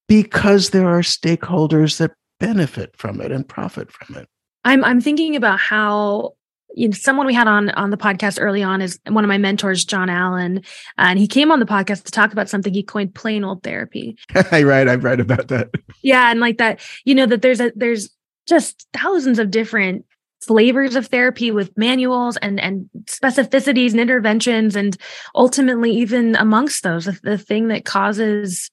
because 0.09 0.70
there 0.70 0.88
are 0.88 1.02
stakeholders 1.02 1.99
that 1.99 2.12
benefit 2.40 2.97
from 2.97 3.20
it 3.20 3.30
and 3.30 3.49
profit 3.49 3.92
from 3.92 4.16
it. 4.16 4.28
I'm 4.64 4.85
I'm 4.85 5.00
thinking 5.00 5.37
about 5.37 5.61
how 5.61 6.35
you 6.75 6.88
know, 6.88 6.94
someone 6.94 7.26
we 7.26 7.35
had 7.35 7.49
on 7.49 7.70
on 7.70 7.90
the 7.90 7.97
podcast 7.97 8.38
early 8.40 8.62
on 8.62 8.82
is 8.82 8.99
one 9.09 9.25
of 9.25 9.28
my 9.28 9.38
mentors, 9.38 9.85
John 9.85 10.11
Allen, 10.11 10.62
and 10.99 11.18
he 11.18 11.26
came 11.26 11.50
on 11.52 11.61
the 11.61 11.66
podcast 11.66 12.04
to 12.04 12.12
talk 12.12 12.32
about 12.32 12.49
something 12.49 12.73
he 12.73 12.82
coined 12.82 13.14
plain 13.14 13.44
old 13.44 13.62
therapy. 13.62 14.16
I 14.52 14.62
read, 14.62 14.88
I've 14.88 15.04
read 15.04 15.20
about 15.20 15.49
that. 15.49 15.70
Yeah, 16.02 16.30
and 16.30 16.40
like 16.40 16.59
that, 16.59 16.80
you 17.04 17.14
know, 17.14 17.26
that 17.26 17.42
there's 17.42 17.61
a 17.61 17.73
there's 17.75 18.11
just 18.47 18.87
thousands 18.92 19.38
of 19.38 19.50
different 19.50 20.04
flavors 20.42 20.97
of 20.97 21.06
therapy 21.06 21.50
with 21.50 21.76
manuals 21.76 22.37
and 22.38 22.61
and 22.61 22.88
specificities 23.06 23.90
and 23.90 24.00
interventions, 24.00 24.76
and 24.76 24.97
ultimately, 25.35 25.92
even 25.92 26.37
amongst 26.37 26.82
those, 26.82 27.06
the, 27.06 27.18
the 27.23 27.38
thing 27.38 27.68
that 27.68 27.85
causes 27.85 28.70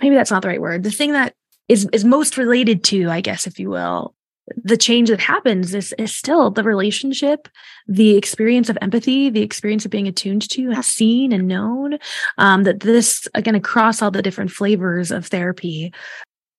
maybe 0.00 0.14
that's 0.14 0.30
not 0.30 0.42
the 0.42 0.48
right 0.48 0.60
word, 0.60 0.82
the 0.82 0.90
thing 0.90 1.12
that 1.12 1.34
is 1.70 1.88
is 1.92 2.04
most 2.04 2.36
related 2.36 2.82
to, 2.84 3.08
I 3.08 3.20
guess, 3.20 3.46
if 3.46 3.58
you 3.60 3.70
will, 3.70 4.14
the 4.56 4.76
change 4.76 5.08
that 5.08 5.20
happens 5.20 5.72
is, 5.72 5.94
is 5.98 6.14
still 6.14 6.50
the 6.50 6.64
relationship, 6.64 7.48
the 7.86 8.16
experience 8.16 8.68
of 8.68 8.76
empathy, 8.82 9.30
the 9.30 9.42
experience 9.42 9.84
of 9.84 9.92
being 9.92 10.08
attuned 10.08 10.48
to, 10.50 10.70
and 10.70 10.84
seen 10.84 11.32
and 11.32 11.46
known. 11.46 11.98
Um, 12.38 12.64
that 12.64 12.80
this 12.80 13.28
again 13.34 13.54
across 13.54 14.02
all 14.02 14.10
the 14.10 14.20
different 14.20 14.50
flavors 14.50 15.12
of 15.12 15.26
therapy 15.26 15.94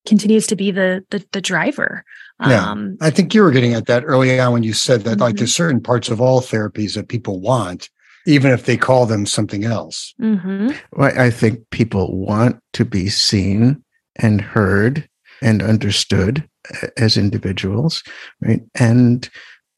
continues 0.06 0.46
to 0.46 0.56
be 0.56 0.70
the 0.70 1.04
the, 1.10 1.22
the 1.32 1.42
driver. 1.42 2.04
Yeah, 2.40 2.70
um, 2.70 2.96
I 3.02 3.10
think 3.10 3.34
you 3.34 3.42
were 3.42 3.52
getting 3.52 3.74
at 3.74 3.86
that 3.86 4.04
early 4.06 4.40
on 4.40 4.54
when 4.54 4.62
you 4.62 4.72
said 4.72 5.02
that 5.02 5.10
mm-hmm. 5.10 5.20
like 5.20 5.36
there's 5.36 5.54
certain 5.54 5.82
parts 5.82 6.08
of 6.08 6.22
all 6.22 6.40
therapies 6.40 6.94
that 6.94 7.08
people 7.08 7.38
want, 7.38 7.90
even 8.26 8.50
if 8.50 8.64
they 8.64 8.78
call 8.78 9.04
them 9.04 9.26
something 9.26 9.64
else. 9.64 10.14
Mm-hmm. 10.20 10.70
Well, 10.92 11.12
I 11.20 11.28
think 11.28 11.68
people 11.68 12.16
want 12.16 12.60
to 12.72 12.86
be 12.86 13.10
seen 13.10 13.84
and 14.22 14.40
heard 14.40 15.08
and 15.42 15.62
understood 15.62 16.48
as 16.96 17.16
individuals, 17.16 18.02
right? 18.40 18.62
And 18.76 19.28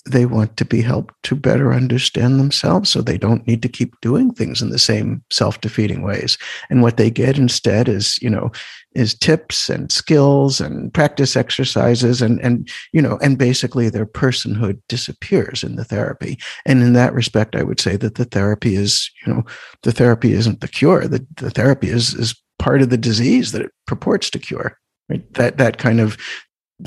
they 0.06 0.26
want 0.26 0.56
to 0.58 0.64
be 0.64 0.82
helped 0.82 1.14
to 1.22 1.34
better 1.34 1.72
understand 1.72 2.38
themselves 2.38 2.90
so 2.90 3.00
they 3.00 3.16
don't 3.16 3.46
need 3.46 3.62
to 3.62 3.68
keep 3.68 3.98
doing 4.02 4.32
things 4.32 4.60
in 4.60 4.68
the 4.68 4.78
same 4.78 5.24
self-defeating 5.30 6.02
ways. 6.02 6.36
And 6.68 6.82
what 6.82 6.98
they 6.98 7.10
get 7.10 7.38
instead 7.38 7.88
is 7.88 8.18
you 8.20 8.28
know 8.28 8.50
is 8.94 9.14
tips 9.14 9.70
and 9.70 9.90
skills 9.90 10.60
and 10.60 10.92
practice 10.92 11.36
exercises 11.36 12.20
and 12.20 12.38
and 12.42 12.68
you 12.92 13.00
know 13.00 13.18
and 13.22 13.38
basically 13.38 13.88
their 13.88 14.06
personhood 14.06 14.78
disappears 14.88 15.64
in 15.64 15.76
the 15.76 15.84
therapy. 15.84 16.38
And 16.66 16.82
in 16.82 16.92
that 16.92 17.14
respect 17.14 17.56
i 17.56 17.62
would 17.62 17.80
say 17.80 17.96
that 17.96 18.16
the 18.16 18.26
therapy 18.26 18.76
is 18.76 19.10
you 19.26 19.32
know 19.32 19.42
the 19.84 19.92
therapy 19.92 20.32
isn't 20.32 20.60
the 20.60 20.68
cure. 20.68 21.08
The, 21.08 21.26
the 21.36 21.50
therapy 21.50 21.88
is 21.88 22.14
is 22.14 22.34
part 22.64 22.80
of 22.80 22.88
the 22.88 22.96
disease 22.96 23.52
that 23.52 23.60
it 23.60 23.72
purports 23.86 24.30
to 24.30 24.38
cure 24.38 24.78
right 25.10 25.34
that 25.34 25.58
that 25.58 25.76
kind 25.76 26.00
of 26.00 26.16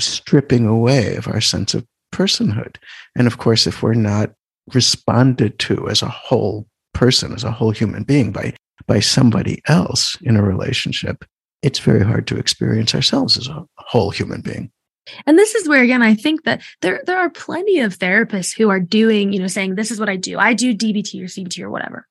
stripping 0.00 0.66
away 0.66 1.14
of 1.14 1.28
our 1.28 1.40
sense 1.40 1.72
of 1.72 1.86
personhood. 2.12 2.76
And 3.16 3.26
of 3.26 3.38
course, 3.38 3.66
if 3.66 3.82
we're 3.82 3.94
not 3.94 4.32
responded 4.74 5.58
to 5.60 5.88
as 5.88 6.02
a 6.02 6.08
whole 6.08 6.66
person, 6.94 7.32
as 7.32 7.44
a 7.44 7.52
whole 7.52 7.70
human 7.70 8.02
being 8.02 8.32
by, 8.32 8.54
by 8.86 9.00
somebody 9.00 9.62
else 9.66 10.16
in 10.22 10.36
a 10.36 10.42
relationship, 10.42 11.24
it's 11.62 11.78
very 11.78 12.04
hard 12.04 12.26
to 12.26 12.36
experience 12.36 12.94
ourselves 12.94 13.36
as 13.38 13.48
a 13.48 13.64
whole 13.76 14.10
human 14.10 14.40
being. 14.40 14.70
And 15.26 15.38
this 15.38 15.54
is 15.54 15.68
where 15.68 15.82
again 15.82 16.02
I 16.02 16.14
think 16.14 16.44
that 16.44 16.60
there 16.82 17.02
there 17.06 17.18
are 17.18 17.30
plenty 17.30 17.80
of 17.80 17.98
therapists 17.98 18.56
who 18.56 18.68
are 18.68 18.80
doing, 18.80 19.32
you 19.32 19.38
know, 19.38 19.46
saying 19.46 19.74
this 19.76 19.90
is 19.90 19.98
what 19.98 20.10
I 20.10 20.16
do. 20.16 20.38
I 20.38 20.54
do 20.54 20.74
DBT 20.74 21.22
or 21.22 21.26
CBT 21.26 21.62
or 21.62 21.70
whatever. 21.70 22.06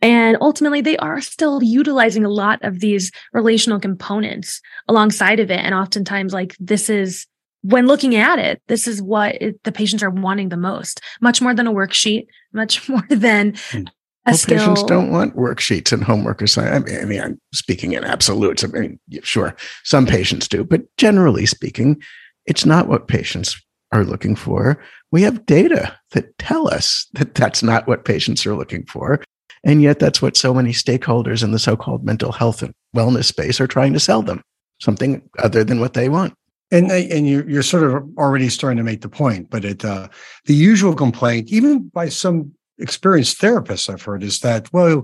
And 0.00 0.36
ultimately, 0.40 0.80
they 0.80 0.96
are 0.98 1.20
still 1.20 1.62
utilizing 1.62 2.24
a 2.24 2.30
lot 2.30 2.58
of 2.62 2.80
these 2.80 3.10
relational 3.32 3.80
components 3.80 4.60
alongside 4.88 5.40
of 5.40 5.50
it. 5.50 5.60
And 5.60 5.74
oftentimes, 5.74 6.32
like, 6.32 6.56
this 6.58 6.88
is 6.90 7.26
when 7.62 7.86
looking 7.86 8.14
at 8.14 8.38
it, 8.38 8.62
this 8.68 8.86
is 8.86 9.02
what 9.02 9.34
it, 9.42 9.62
the 9.64 9.72
patients 9.72 10.02
are 10.02 10.10
wanting 10.10 10.50
the 10.50 10.56
most, 10.56 11.00
much 11.20 11.42
more 11.42 11.54
than 11.54 11.66
a 11.66 11.72
worksheet, 11.72 12.26
much 12.52 12.88
more 12.88 13.06
than 13.08 13.54
hmm. 13.70 13.78
a 13.78 13.82
well, 14.26 14.36
skill. 14.36 14.58
Patients 14.58 14.82
don't 14.84 15.10
want 15.10 15.36
worksheets 15.36 15.92
and 15.92 16.04
homework 16.04 16.42
assignments. 16.42 16.90
I 16.90 16.94
mean, 16.94 17.02
I 17.02 17.06
mean, 17.06 17.20
I'm 17.20 17.40
speaking 17.52 17.92
in 17.92 18.04
absolutes. 18.04 18.62
I 18.62 18.68
mean, 18.68 19.00
sure, 19.22 19.56
some 19.84 20.06
patients 20.06 20.48
do, 20.48 20.64
but 20.64 20.82
generally 20.96 21.46
speaking, 21.46 22.00
it's 22.46 22.64
not 22.64 22.86
what 22.86 23.08
patients 23.08 23.60
are 23.92 24.04
looking 24.04 24.36
for. 24.36 24.82
We 25.10 25.22
have 25.22 25.46
data 25.46 25.96
that 26.12 26.36
tell 26.38 26.68
us 26.68 27.06
that 27.14 27.34
that's 27.34 27.62
not 27.62 27.86
what 27.86 28.04
patients 28.04 28.46
are 28.46 28.54
looking 28.54 28.84
for. 28.86 29.22
And 29.66 29.82
yet, 29.82 29.98
that's 29.98 30.22
what 30.22 30.36
so 30.36 30.54
many 30.54 30.70
stakeholders 30.70 31.42
in 31.42 31.50
the 31.50 31.58
so 31.58 31.76
called 31.76 32.04
mental 32.04 32.30
health 32.30 32.62
and 32.62 32.72
wellness 32.94 33.24
space 33.24 33.60
are 33.60 33.66
trying 33.66 33.92
to 33.94 34.00
sell 34.00 34.22
them 34.22 34.40
something 34.78 35.28
other 35.40 35.64
than 35.64 35.80
what 35.80 35.94
they 35.94 36.08
want. 36.08 36.34
And 36.70 36.90
and 36.90 37.28
you're 37.28 37.48
you're 37.50 37.62
sort 37.64 37.82
of 37.82 38.04
already 38.16 38.48
starting 38.48 38.76
to 38.76 38.84
make 38.84 39.00
the 39.00 39.08
point, 39.08 39.50
but 39.50 39.64
it 39.64 39.84
uh, 39.84 40.06
the 40.44 40.54
usual 40.54 40.94
complaint, 40.94 41.48
even 41.50 41.88
by 41.88 42.08
some 42.08 42.52
experienced 42.78 43.40
therapists, 43.40 43.92
I've 43.92 44.02
heard, 44.02 44.22
is 44.22 44.38
that 44.40 44.72
well, 44.72 45.00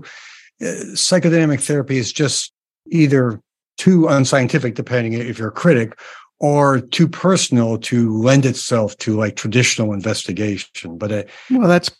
uh, 0.61 0.65
psychodynamic 0.95 1.61
therapy 1.61 1.97
is 1.97 2.13
just 2.13 2.53
either 2.87 3.41
too 3.77 4.07
unscientific, 4.07 4.75
depending 4.75 5.13
if 5.13 5.37
you're 5.37 5.49
a 5.49 5.51
critic, 5.51 5.99
or 6.39 6.79
too 6.79 7.07
personal 7.07 7.77
to 7.79 8.17
lend 8.17 8.45
itself 8.45 8.97
to 8.99 9.17
like 9.17 9.35
traditional 9.35 9.91
investigation. 9.93 10.97
But 10.97 11.11
uh, 11.11 11.23
well, 11.49 11.67
that's 11.67 11.91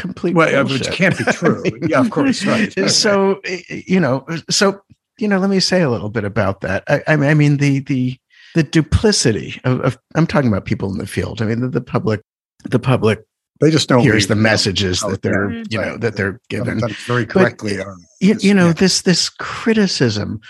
complete 0.00 0.34
well, 0.34 0.50
bullshit. 0.64 0.88
which 0.88 0.96
can't 0.96 1.18
be 1.18 1.24
true. 1.24 1.62
yeah, 1.88 2.00
of 2.00 2.10
course, 2.10 2.44
right. 2.44 2.72
so 2.90 3.40
you 3.68 4.00
know, 4.00 4.24
so 4.48 4.80
you 5.18 5.28
know, 5.28 5.38
let 5.38 5.50
me 5.50 5.60
say 5.60 5.82
a 5.82 5.90
little 5.90 6.10
bit 6.10 6.24
about 6.24 6.60
that. 6.62 6.84
I, 6.88 7.02
I 7.06 7.34
mean, 7.34 7.58
the 7.58 7.80
the 7.80 8.18
the 8.54 8.62
duplicity 8.62 9.60
of, 9.64 9.80
of, 9.80 9.98
I'm 10.14 10.26
talking 10.26 10.48
about 10.48 10.64
people 10.64 10.90
in 10.90 10.98
the 10.98 11.06
field. 11.06 11.40
I 11.40 11.46
mean, 11.46 11.60
the, 11.60 11.68
the 11.68 11.80
public, 11.80 12.22
the 12.64 12.78
public. 12.78 13.24
They 13.60 13.70
just 13.70 13.90
don't 13.90 14.02
here's 14.02 14.26
the 14.26 14.36
messages 14.36 15.00
that 15.00 15.20
they're 15.20 15.52
you 15.52 15.78
know 15.78 15.98
that 15.98 16.16
they're 16.16 16.40
given 16.48 16.80
very 17.06 17.26
correctly. 17.26 17.76
But, 17.76 17.86
you, 18.18 18.36
you 18.40 18.54
know 18.54 18.68
yeah. 18.68 18.72
this 18.72 19.02
this 19.02 19.28
criticism 19.28 20.40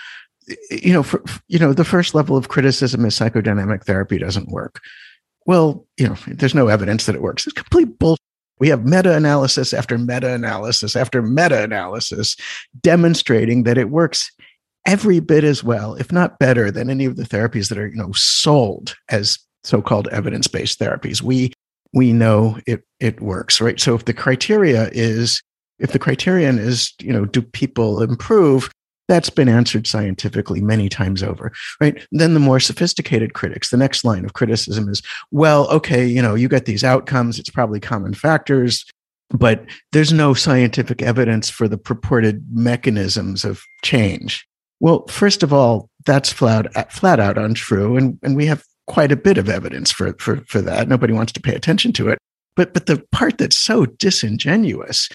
you 0.69 0.93
know, 0.93 1.03
for, 1.03 1.23
you 1.47 1.59
know, 1.59 1.73
the 1.73 1.85
first 1.85 2.15
level 2.15 2.37
of 2.37 2.49
criticism 2.49 3.05
is 3.05 3.17
psychodynamic 3.17 3.83
therapy 3.83 4.17
doesn't 4.17 4.49
work. 4.49 4.81
Well, 5.45 5.85
you 5.97 6.07
know, 6.07 6.15
there's 6.27 6.55
no 6.55 6.67
evidence 6.67 7.05
that 7.05 7.15
it 7.15 7.21
works. 7.21 7.45
It's 7.45 7.53
complete 7.53 7.97
bullshit. 7.97 8.19
We 8.61 8.69
have 8.69 8.85
meta 8.85 9.15
analysis 9.15 9.73
after 9.73 9.97
meta 9.97 10.31
analysis 10.31 10.95
after 10.95 11.23
meta 11.23 11.63
analysis 11.63 12.35
demonstrating 12.81 13.63
that 13.63 13.79
it 13.79 13.89
works 13.89 14.31
every 14.85 15.19
bit 15.19 15.43
as 15.43 15.63
well, 15.63 15.95
if 15.95 16.11
not 16.11 16.37
better, 16.37 16.69
than 16.69 16.87
any 16.87 17.05
of 17.05 17.15
the 17.15 17.23
therapies 17.23 17.69
that 17.69 17.79
are, 17.79 17.87
you 17.87 17.95
know, 17.95 18.11
sold 18.11 18.95
as 19.09 19.39
so-called 19.63 20.07
evidence-based 20.09 20.79
therapies. 20.79 21.23
We 21.23 21.53
we 21.93 22.13
know 22.13 22.59
it 22.67 22.83
it 22.99 23.19
works, 23.19 23.59
right? 23.59 23.79
So 23.79 23.95
if 23.95 24.05
the 24.05 24.13
criteria 24.13 24.89
is 24.93 25.41
if 25.79 25.91
the 25.91 25.99
criterion 25.99 26.59
is, 26.59 26.93
you 27.01 27.11
know, 27.11 27.25
do 27.25 27.41
people 27.41 28.03
improve? 28.03 28.69
That's 29.11 29.29
been 29.29 29.49
answered 29.49 29.87
scientifically 29.87 30.61
many 30.61 30.87
times 30.87 31.21
over, 31.21 31.51
right? 31.81 32.01
Then 32.13 32.33
the 32.33 32.39
more 32.39 32.61
sophisticated 32.61 33.33
critics, 33.33 33.69
the 33.69 33.75
next 33.75 34.05
line 34.05 34.23
of 34.23 34.31
criticism 34.31 34.87
is, 34.87 35.01
well, 35.31 35.69
okay, 35.69 36.07
you 36.07 36.21
know, 36.21 36.33
you 36.33 36.47
get 36.47 36.63
these 36.63 36.85
outcomes, 36.85 37.37
it's 37.37 37.49
probably 37.49 37.81
common 37.81 38.13
factors, 38.13 38.85
but 39.29 39.65
there's 39.91 40.13
no 40.13 40.33
scientific 40.33 41.01
evidence 41.01 41.49
for 41.49 41.67
the 41.67 41.77
purported 41.77 42.45
mechanisms 42.53 43.43
of 43.43 43.61
change. 43.83 44.47
Well, 44.79 45.05
first 45.09 45.43
of 45.43 45.51
all, 45.51 45.89
that's 46.05 46.31
flat, 46.31 46.89
flat 46.93 47.19
out 47.19 47.37
untrue. 47.37 47.97
And, 47.97 48.17
and 48.23 48.37
we 48.37 48.45
have 48.45 48.63
quite 48.87 49.11
a 49.11 49.17
bit 49.17 49.37
of 49.37 49.49
evidence 49.49 49.91
for, 49.91 50.13
for, 50.19 50.37
for 50.47 50.61
that. 50.61 50.87
Nobody 50.87 51.11
wants 51.11 51.33
to 51.33 51.41
pay 51.41 51.53
attention 51.53 51.91
to 51.93 52.07
it. 52.07 52.17
But, 52.55 52.73
but 52.73 52.85
the 52.85 53.03
part 53.11 53.39
that's 53.39 53.57
so 53.57 53.87
disingenuous 53.87 55.09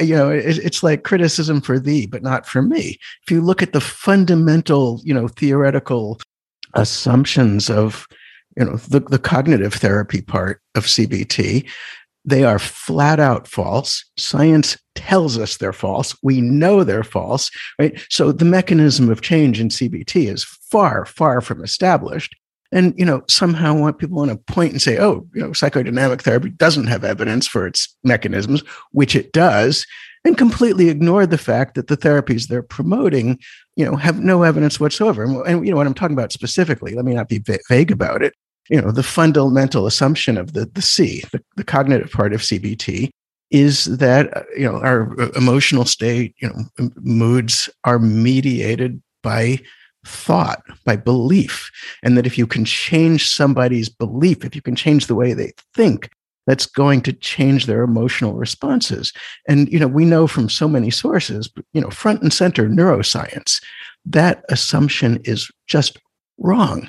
you 0.00 0.14
know 0.14 0.30
it, 0.30 0.58
it's 0.58 0.82
like 0.82 1.04
criticism 1.04 1.60
for 1.60 1.78
thee 1.78 2.06
but 2.06 2.22
not 2.22 2.46
for 2.46 2.62
me. 2.62 2.98
If 3.24 3.30
you 3.30 3.40
look 3.40 3.62
at 3.62 3.72
the 3.72 3.80
fundamental 3.80 5.00
you 5.04 5.14
know 5.14 5.28
theoretical 5.28 6.20
assumptions 6.74 7.70
of 7.70 8.06
you 8.56 8.64
know 8.64 8.76
the, 8.76 9.00
the 9.00 9.18
cognitive 9.18 9.74
therapy 9.74 10.20
part 10.20 10.60
of 10.74 10.84
cbt 10.84 11.66
they 12.24 12.44
are 12.44 12.58
flat 12.58 13.20
out 13.20 13.48
false. 13.48 14.04
Science 14.18 14.76
tells 14.94 15.38
us 15.38 15.56
they're 15.56 15.72
false. 15.72 16.14
We 16.22 16.42
know 16.42 16.84
they're 16.84 17.04
false 17.04 17.50
right? 17.78 17.98
So 18.10 18.32
the 18.32 18.44
mechanism 18.44 19.08
of 19.10 19.22
change 19.22 19.60
in 19.60 19.68
cbt 19.68 20.30
is 20.30 20.44
far 20.44 21.04
far 21.04 21.40
from 21.40 21.64
established 21.64 22.36
and 22.72 22.94
you 22.98 23.04
know 23.04 23.22
somehow 23.28 23.74
want 23.74 23.98
people 23.98 24.16
want 24.16 24.30
to 24.30 24.52
point 24.52 24.72
and 24.72 24.82
say 24.82 24.98
oh 24.98 25.26
you 25.34 25.40
know 25.40 25.50
psychodynamic 25.50 26.22
therapy 26.22 26.50
doesn't 26.50 26.86
have 26.86 27.04
evidence 27.04 27.46
for 27.46 27.66
its 27.66 27.96
mechanisms 28.04 28.62
which 28.92 29.14
it 29.14 29.32
does 29.32 29.86
and 30.24 30.36
completely 30.36 30.88
ignore 30.88 31.26
the 31.26 31.38
fact 31.38 31.74
that 31.74 31.86
the 31.86 31.96
therapies 31.96 32.48
they're 32.48 32.62
promoting 32.62 33.38
you 33.76 33.84
know 33.84 33.96
have 33.96 34.20
no 34.20 34.42
evidence 34.42 34.80
whatsoever. 34.80 35.24
And, 35.44 35.64
you 35.64 35.70
know 35.70 35.76
what 35.76 35.86
i'm 35.86 35.94
talking 35.94 36.16
about 36.16 36.32
specifically 36.32 36.94
let 36.94 37.04
me 37.04 37.14
not 37.14 37.28
be 37.28 37.42
vague 37.68 37.90
about 37.90 38.22
it 38.22 38.34
you 38.68 38.80
know 38.80 38.90
the 38.90 39.02
fundamental 39.02 39.86
assumption 39.86 40.36
of 40.36 40.52
the 40.52 40.66
the 40.66 40.82
c 40.82 41.24
the, 41.32 41.42
the 41.56 41.64
cognitive 41.64 42.10
part 42.10 42.32
of 42.32 42.40
cbt 42.40 43.10
is 43.50 43.86
that 43.96 44.36
uh, 44.36 44.42
you 44.56 44.70
know 44.70 44.78
our 44.80 45.18
uh, 45.20 45.30
emotional 45.36 45.84
state 45.84 46.34
you 46.38 46.48
know 46.48 46.90
moods 46.96 47.70
are 47.84 47.98
mediated 47.98 49.02
by 49.22 49.58
thought, 50.06 50.62
by 50.84 50.96
belief. 50.96 51.70
And 52.02 52.16
that 52.16 52.26
if 52.26 52.38
you 52.38 52.46
can 52.46 52.64
change 52.64 53.28
somebody's 53.28 53.88
belief, 53.88 54.44
if 54.44 54.54
you 54.54 54.62
can 54.62 54.76
change 54.76 55.06
the 55.06 55.14
way 55.14 55.32
they 55.32 55.52
think, 55.74 56.10
that's 56.46 56.66
going 56.66 57.02
to 57.02 57.12
change 57.12 57.66
their 57.66 57.82
emotional 57.82 58.32
responses. 58.32 59.12
And, 59.46 59.70
you 59.70 59.78
know, 59.78 59.86
we 59.86 60.06
know 60.06 60.26
from 60.26 60.48
so 60.48 60.66
many 60.66 60.90
sources, 60.90 61.50
you 61.74 61.80
know, 61.80 61.90
front 61.90 62.22
and 62.22 62.32
center 62.32 62.68
neuroscience, 62.68 63.62
that 64.06 64.44
assumption 64.48 65.20
is 65.24 65.50
just 65.66 65.98
wrong. 66.38 66.88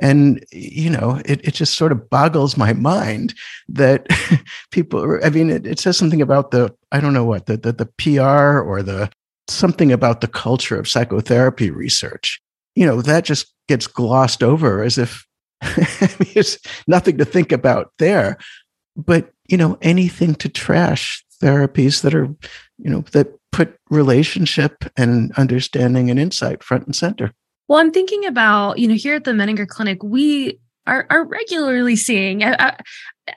And, 0.00 0.44
you 0.50 0.90
know, 0.90 1.20
it, 1.26 1.46
it 1.46 1.54
just 1.54 1.74
sort 1.74 1.92
of 1.92 2.08
boggles 2.08 2.56
my 2.56 2.72
mind 2.72 3.34
that 3.68 4.06
people, 4.70 5.18
I 5.22 5.28
mean, 5.28 5.50
it, 5.50 5.66
it 5.66 5.78
says 5.78 5.98
something 5.98 6.22
about 6.22 6.50
the, 6.50 6.74
I 6.90 7.00
don't 7.00 7.14
know 7.14 7.24
what, 7.24 7.46
the, 7.46 7.58
the, 7.58 7.72
the 7.72 7.86
PR 7.98 8.60
or 8.60 8.82
the 8.82 9.10
something 9.48 9.92
about 9.92 10.20
the 10.20 10.28
culture 10.28 10.78
of 10.78 10.88
psychotherapy 10.88 11.70
research. 11.70 12.40
You 12.74 12.86
know, 12.86 13.00
that 13.02 13.24
just 13.24 13.52
gets 13.68 13.86
glossed 13.86 14.42
over 14.42 14.82
as 14.82 14.98
if 14.98 15.26
it's 15.62 16.58
nothing 16.86 17.18
to 17.18 17.24
think 17.24 17.52
about 17.52 17.92
there. 17.98 18.36
But, 18.96 19.30
you 19.48 19.56
know, 19.56 19.78
anything 19.82 20.34
to 20.36 20.48
trash 20.48 21.24
therapies 21.42 22.02
that 22.02 22.14
are, 22.14 22.26
you 22.78 22.90
know, 22.90 23.00
that 23.12 23.28
put 23.52 23.78
relationship 23.90 24.84
and 24.96 25.32
understanding 25.32 26.10
and 26.10 26.18
insight 26.18 26.62
front 26.62 26.86
and 26.86 26.94
center. 26.94 27.32
Well, 27.68 27.78
I'm 27.78 27.90
thinking 27.90 28.26
about, 28.26 28.78
you 28.78 28.86
know, 28.86 28.94
here 28.94 29.14
at 29.14 29.24
the 29.24 29.32
Menninger 29.32 29.66
Clinic, 29.66 30.02
we 30.02 30.60
are, 30.86 31.06
are 31.10 31.24
regularly 31.24 31.96
seeing, 31.96 32.44
I, 32.44 32.54
I, 32.58 32.76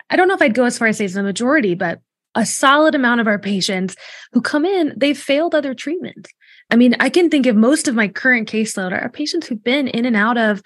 I 0.10 0.16
don't 0.16 0.28
know 0.28 0.36
if 0.36 0.42
I'd 0.42 0.54
go 0.54 0.66
as 0.66 0.78
far 0.78 0.88
as 0.88 0.98
say 0.98 1.06
it's 1.06 1.14
the 1.16 1.24
majority, 1.24 1.74
but 1.74 2.00
a 2.40 2.46
solid 2.46 2.96
amount 2.96 3.22
of 3.22 3.28
our 3.28 3.38
patients 3.38 3.96
who 4.32 4.42
come 4.42 4.66
in, 4.66 4.94
they've 4.96 5.18
failed 5.18 5.54
other 5.54 5.74
treatments. 5.74 6.32
I 6.70 6.76
mean, 6.76 6.96
I 7.00 7.10
can 7.10 7.30
think 7.30 7.46
of 7.46 7.56
most 7.56 7.88
of 7.88 7.96
my 7.96 8.08
current 8.08 8.50
caseload 8.50 8.92
are 8.92 9.10
patients 9.10 9.48
who've 9.48 9.64
been 9.64 9.88
in 9.88 10.06
and 10.06 10.16
out 10.16 10.38
of 10.38 10.64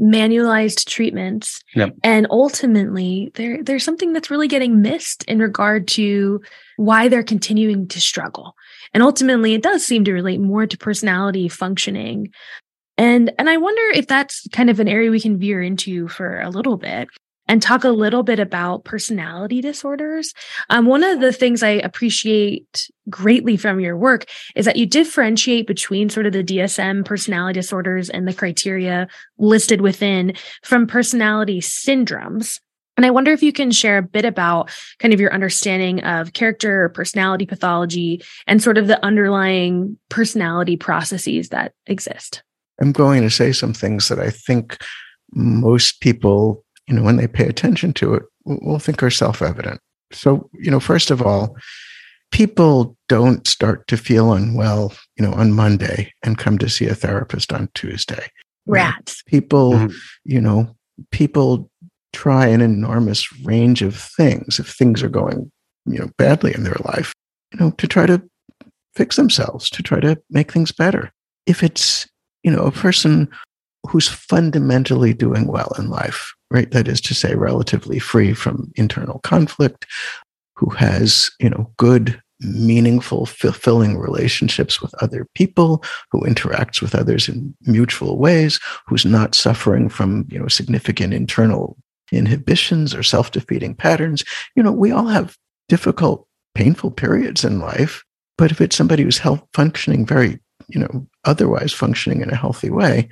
manualized 0.00 0.86
treatments. 0.86 1.62
Yep. 1.74 1.94
And 2.02 2.26
ultimately, 2.30 3.30
there, 3.34 3.62
there's 3.62 3.84
something 3.84 4.12
that's 4.12 4.30
really 4.30 4.48
getting 4.48 4.82
missed 4.82 5.24
in 5.24 5.38
regard 5.38 5.88
to 5.88 6.42
why 6.76 7.08
they're 7.08 7.22
continuing 7.22 7.88
to 7.88 8.00
struggle. 8.00 8.54
And 8.92 9.02
ultimately, 9.02 9.54
it 9.54 9.62
does 9.62 9.86
seem 9.86 10.04
to 10.04 10.12
relate 10.12 10.40
more 10.40 10.66
to 10.66 10.76
personality 10.76 11.48
functioning 11.48 12.32
and 12.98 13.32
and 13.38 13.50
I 13.50 13.56
wonder 13.58 13.82
if 13.94 14.06
that's 14.06 14.46
kind 14.52 14.70
of 14.70 14.80
an 14.80 14.88
area 14.88 15.10
we 15.10 15.20
can 15.20 15.38
veer 15.38 15.62
into 15.62 16.08
for 16.08 16.40
a 16.40 16.50
little 16.50 16.76
bit 16.76 17.08
and 17.48 17.62
talk 17.62 17.84
a 17.84 17.90
little 17.90 18.22
bit 18.22 18.38
about 18.38 18.84
personality 18.84 19.60
disorders. 19.60 20.34
Um, 20.70 20.86
one 20.86 21.02
of 21.02 21.20
the 21.20 21.32
things 21.32 21.62
I 21.62 21.70
appreciate 21.70 22.90
greatly 23.08 23.56
from 23.56 23.80
your 23.80 23.96
work 23.96 24.26
is 24.54 24.64
that 24.64 24.76
you 24.76 24.86
differentiate 24.86 25.66
between 25.66 26.08
sort 26.08 26.26
of 26.26 26.32
the 26.32 26.44
DSM 26.44 27.04
personality 27.04 27.60
disorders 27.60 28.10
and 28.10 28.26
the 28.26 28.34
criteria 28.34 29.08
listed 29.38 29.80
within 29.80 30.34
from 30.62 30.86
personality 30.86 31.60
syndromes. 31.60 32.60
And 32.96 33.04
I 33.04 33.10
wonder 33.10 33.32
if 33.32 33.42
you 33.42 33.52
can 33.52 33.70
share 33.70 33.98
a 33.98 34.02
bit 34.02 34.24
about 34.24 34.70
kind 34.98 35.12
of 35.12 35.20
your 35.20 35.32
understanding 35.32 36.02
of 36.04 36.32
character 36.32 36.84
or 36.84 36.88
personality 36.88 37.44
pathology 37.44 38.22
and 38.46 38.62
sort 38.62 38.78
of 38.78 38.86
the 38.86 39.04
underlying 39.04 39.98
personality 40.08 40.76
processes 40.76 41.50
that 41.50 41.72
exist. 41.86 42.42
I'm 42.80 42.92
going 42.92 43.22
to 43.22 43.30
say 43.30 43.52
some 43.52 43.74
things 43.74 44.08
that 44.08 44.18
I 44.18 44.30
think 44.30 44.78
most 45.34 46.00
people, 46.00 46.64
you 46.86 46.94
know, 46.94 47.02
when 47.02 47.16
they 47.16 47.26
pay 47.26 47.46
attention 47.46 47.92
to 47.94 48.14
it, 48.14 48.22
we'll 48.44 48.78
think 48.78 49.02
are 49.02 49.10
self 49.10 49.42
evident. 49.42 49.80
So, 50.12 50.48
you 50.52 50.70
know, 50.70 50.80
first 50.80 51.10
of 51.10 51.22
all, 51.22 51.56
people 52.32 52.96
don't 53.08 53.46
start 53.46 53.86
to 53.88 53.96
feel 53.96 54.32
unwell, 54.32 54.92
you 55.16 55.24
know, 55.24 55.32
on 55.32 55.52
Monday 55.52 56.12
and 56.22 56.38
come 56.38 56.58
to 56.58 56.68
see 56.68 56.86
a 56.86 56.94
therapist 56.94 57.52
on 57.52 57.68
Tuesday. 57.74 58.28
Rats. 58.66 59.22
People, 59.26 59.72
mm-hmm. 59.72 59.96
you 60.24 60.40
know, 60.40 60.74
people 61.10 61.70
try 62.12 62.46
an 62.46 62.60
enormous 62.60 63.30
range 63.44 63.82
of 63.82 63.96
things 63.96 64.58
if 64.58 64.68
things 64.68 65.02
are 65.02 65.08
going, 65.08 65.50
you 65.86 65.98
know, 65.98 66.10
badly 66.18 66.54
in 66.54 66.62
their 66.62 66.80
life, 66.84 67.12
you 67.52 67.60
know, 67.60 67.70
to 67.72 67.86
try 67.86 68.06
to 68.06 68.22
fix 68.94 69.16
themselves, 69.16 69.68
to 69.70 69.82
try 69.82 70.00
to 70.00 70.20
make 70.30 70.52
things 70.52 70.72
better. 70.72 71.12
If 71.46 71.62
it's 71.62 72.08
you 72.46 72.52
know, 72.52 72.62
a 72.62 72.70
person 72.70 73.28
who's 73.88 74.08
fundamentally 74.08 75.12
doing 75.12 75.48
well 75.48 75.72
in 75.80 75.90
life, 75.90 76.32
right? 76.50 76.70
That 76.70 76.88
is 76.88 77.00
to 77.02 77.14
say, 77.14 77.34
relatively 77.34 77.98
free 77.98 78.34
from 78.34 78.72
internal 78.76 79.18
conflict, 79.20 79.86
who 80.56 80.70
has, 80.70 81.30
you 81.40 81.50
know, 81.50 81.70
good, 81.76 82.20
meaningful, 82.40 83.26
fulfilling 83.26 83.98
relationships 83.98 84.80
with 84.80 84.94
other 85.02 85.26
people, 85.34 85.82
who 86.10 86.20
interacts 86.20 86.80
with 86.80 86.94
others 86.94 87.28
in 87.28 87.54
mutual 87.62 88.18
ways, 88.18 88.60
who's 88.86 89.04
not 89.04 89.34
suffering 89.34 89.88
from, 89.88 90.26
you 90.30 90.38
know, 90.38 90.48
significant 90.48 91.12
internal 91.14 91.76
inhibitions 92.12 92.94
or 92.94 93.02
self-defeating 93.02 93.74
patterns. 93.74 94.24
You 94.54 94.62
know, 94.62 94.72
we 94.72 94.92
all 94.92 95.06
have 95.06 95.36
difficult, 95.68 96.26
painful 96.54 96.90
periods 96.90 97.44
in 97.44 97.58
life. 97.58 98.04
But 98.38 98.50
if 98.50 98.60
it's 98.60 98.76
somebody 98.76 99.02
who's 99.02 99.18
health 99.18 99.42
functioning 99.54 100.04
very 100.04 100.38
you 100.68 100.80
know, 100.80 101.06
otherwise 101.24 101.72
functioning 101.72 102.20
in 102.20 102.30
a 102.30 102.36
healthy 102.36 102.70
way, 102.70 103.08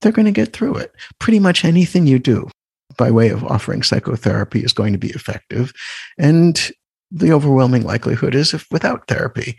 they're 0.00 0.12
going 0.12 0.26
to 0.26 0.32
get 0.32 0.52
through 0.52 0.76
it. 0.76 0.92
Pretty 1.18 1.38
much 1.38 1.64
anything 1.64 2.06
you 2.06 2.18
do 2.18 2.48
by 2.96 3.10
way 3.10 3.28
of 3.28 3.44
offering 3.44 3.82
psychotherapy 3.82 4.60
is 4.60 4.72
going 4.72 4.92
to 4.92 4.98
be 4.98 5.10
effective. 5.10 5.72
And 6.18 6.70
the 7.10 7.32
overwhelming 7.32 7.82
likelihood 7.82 8.34
is 8.34 8.52
if 8.52 8.66
without 8.70 9.06
therapy, 9.06 9.56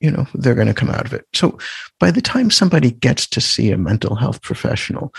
you 0.00 0.10
know, 0.10 0.26
they're 0.34 0.54
going 0.54 0.68
to 0.68 0.74
come 0.74 0.90
out 0.90 1.06
of 1.06 1.12
it. 1.12 1.26
So 1.34 1.58
by 1.98 2.10
the 2.10 2.22
time 2.22 2.50
somebody 2.50 2.90
gets 2.90 3.26
to 3.28 3.40
see 3.40 3.70
a 3.70 3.78
mental 3.78 4.14
health 4.14 4.42
professional, 4.42 5.12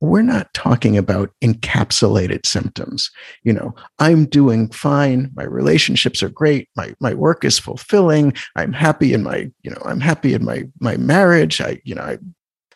we're 0.00 0.22
not 0.22 0.52
talking 0.52 0.98
about 0.98 1.30
encapsulated 1.42 2.44
symptoms. 2.44 3.10
You 3.44 3.54
know, 3.54 3.74
I'm 3.98 4.26
doing 4.26 4.70
fine. 4.70 5.30
My 5.34 5.44
relationships 5.44 6.22
are 6.22 6.28
great. 6.28 6.68
My 6.76 6.94
my 7.00 7.14
work 7.14 7.44
is 7.44 7.58
fulfilling. 7.58 8.34
I'm 8.56 8.74
happy 8.74 9.14
in 9.14 9.22
my, 9.22 9.50
you 9.62 9.70
know, 9.70 9.80
I'm 9.84 10.00
happy 10.00 10.34
in 10.34 10.44
my 10.44 10.64
my 10.80 10.96
marriage. 10.98 11.60
I, 11.60 11.80
you 11.84 11.94
know, 11.94 12.02
I 12.02 12.18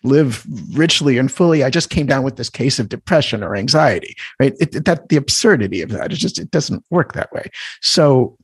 live 0.02 0.44
richly 0.76 1.18
and 1.18 1.30
fully. 1.30 1.62
I 1.62 1.70
just 1.70 1.90
came 1.90 2.06
down 2.06 2.22
with 2.22 2.36
this 2.36 2.50
case 2.50 2.78
of 2.78 2.88
depression 2.88 3.42
or 3.42 3.56
anxiety, 3.56 4.16
right? 4.38 4.54
It, 4.60 4.84
that 4.84 5.08
the 5.08 5.16
absurdity 5.16 5.82
of 5.82 5.90
that 5.90 6.12
is 6.12 6.18
just 6.18 6.38
it 6.38 6.50
doesn't 6.50 6.84
work 6.90 7.12
that 7.12 7.32
way. 7.32 7.50
So 7.82 8.36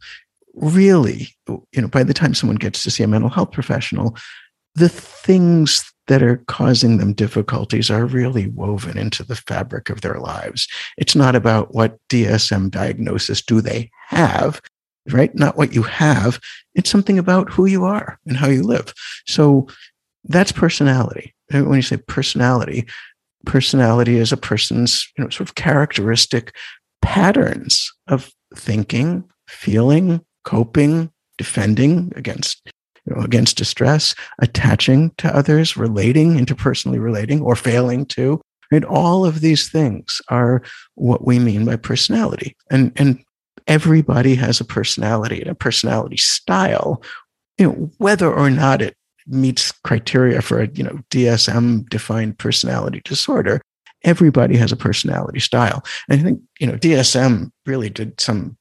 really, 0.55 1.29
you 1.49 1.83
know, 1.83 1.89
by 1.89 2.03
the 2.03 2.15
time 2.15 2.35
someone 2.35 2.57
gets 2.57 2.83
to 2.83 2.91
see 2.91 3.03
a 3.03 3.09
mental 3.09 3.31
health 3.31 3.53
professional, 3.53 4.17
the 4.75 4.89
things 4.89 5.91
that 6.07 6.23
are 6.23 6.43
causing 6.47 6.99
them 6.99 7.13
difficulties 7.13 7.91
are 7.91 8.07
really 8.07 8.49
woven 8.49 8.97
into 8.97 9.25
the 9.25 9.35
fabric 9.35 9.91
of 9.91 10.03
their 10.03 10.19
lives. 10.19 10.69
It's 10.97 11.17
not 11.17 11.35
about 11.35 11.75
what 11.75 11.99
DSM 12.09 12.71
diagnosis 12.71 13.43
do 13.43 13.61
they 13.61 13.91
have, 14.09 14.61
right? 15.11 15.35
Not 15.35 15.57
what 15.57 15.75
you 15.75 15.83
have. 15.83 16.39
It's 16.75 16.91
something 16.91 17.19
about 17.19 17.51
who 17.51 17.67
you 17.67 17.85
are 17.85 18.19
and 18.27 18.37
how 18.37 18.49
you 18.49 18.63
live. 18.63 18.95
So 19.27 19.67
that's 20.25 20.53
personality. 20.53 21.35
Uh, 21.53 21.63
when 21.65 21.77
you 21.77 21.83
say 21.83 21.97
personality, 21.97 22.87
personality 23.45 24.17
is 24.17 24.33
a 24.33 24.37
person's 24.37 25.09
you 25.17 25.25
know, 25.25 25.31
sort 25.31 25.49
of 25.49 25.55
characteristic 25.55 26.55
patterns 27.03 27.93
of 28.09 28.31
thinking, 28.55 29.25
feeling, 29.47 30.25
coping, 30.45 31.11
defending 31.39 32.13
against 32.17 32.61
you 33.07 33.15
know, 33.15 33.23
against 33.23 33.57
distress, 33.57 34.15
attaching 34.41 35.13
to 35.19 35.35
others, 35.35 35.77
relating, 35.77 36.35
interpersonally 36.35 37.01
relating, 37.01 37.41
or 37.41 37.55
failing 37.55 38.05
to. 38.07 38.41
Right? 38.73 38.85
All 38.85 39.25
of 39.25 39.41
these 39.41 39.69
things 39.69 40.21
are 40.29 40.63
what 40.97 41.25
we 41.25 41.39
mean 41.39 41.65
by 41.65 41.77
personality. 41.77 42.57
And, 42.69 42.93
and 42.97 43.23
everybody 43.69 44.35
has 44.35 44.61
a 44.61 44.65
personality 44.65 45.41
and 45.41 45.51
a 45.51 45.55
personality 45.55 46.17
style, 46.17 47.03
you 47.59 47.67
know, 47.67 47.91
whether 47.99 48.33
or 48.33 48.51
not 48.51 48.83
it 48.83 48.97
meets 49.27 49.73
criteria 49.73 50.43
for 50.43 50.61
a 50.61 50.69
you 50.69 50.85
know 50.85 50.99
DSM 51.11 51.89
defined 51.89 52.39
personality 52.39 53.03
disorder. 53.05 53.61
Everybody 54.05 54.57
has 54.57 54.73
a 54.73 54.77
personality 54.77 55.41
style. 55.41 55.83
And 56.09 56.21
I 56.21 56.23
think 56.23 56.41
you 56.61 56.67
know 56.67 56.75
DSM 56.75 57.51
really 57.67 57.91
did 57.91 58.21
some 58.21 58.57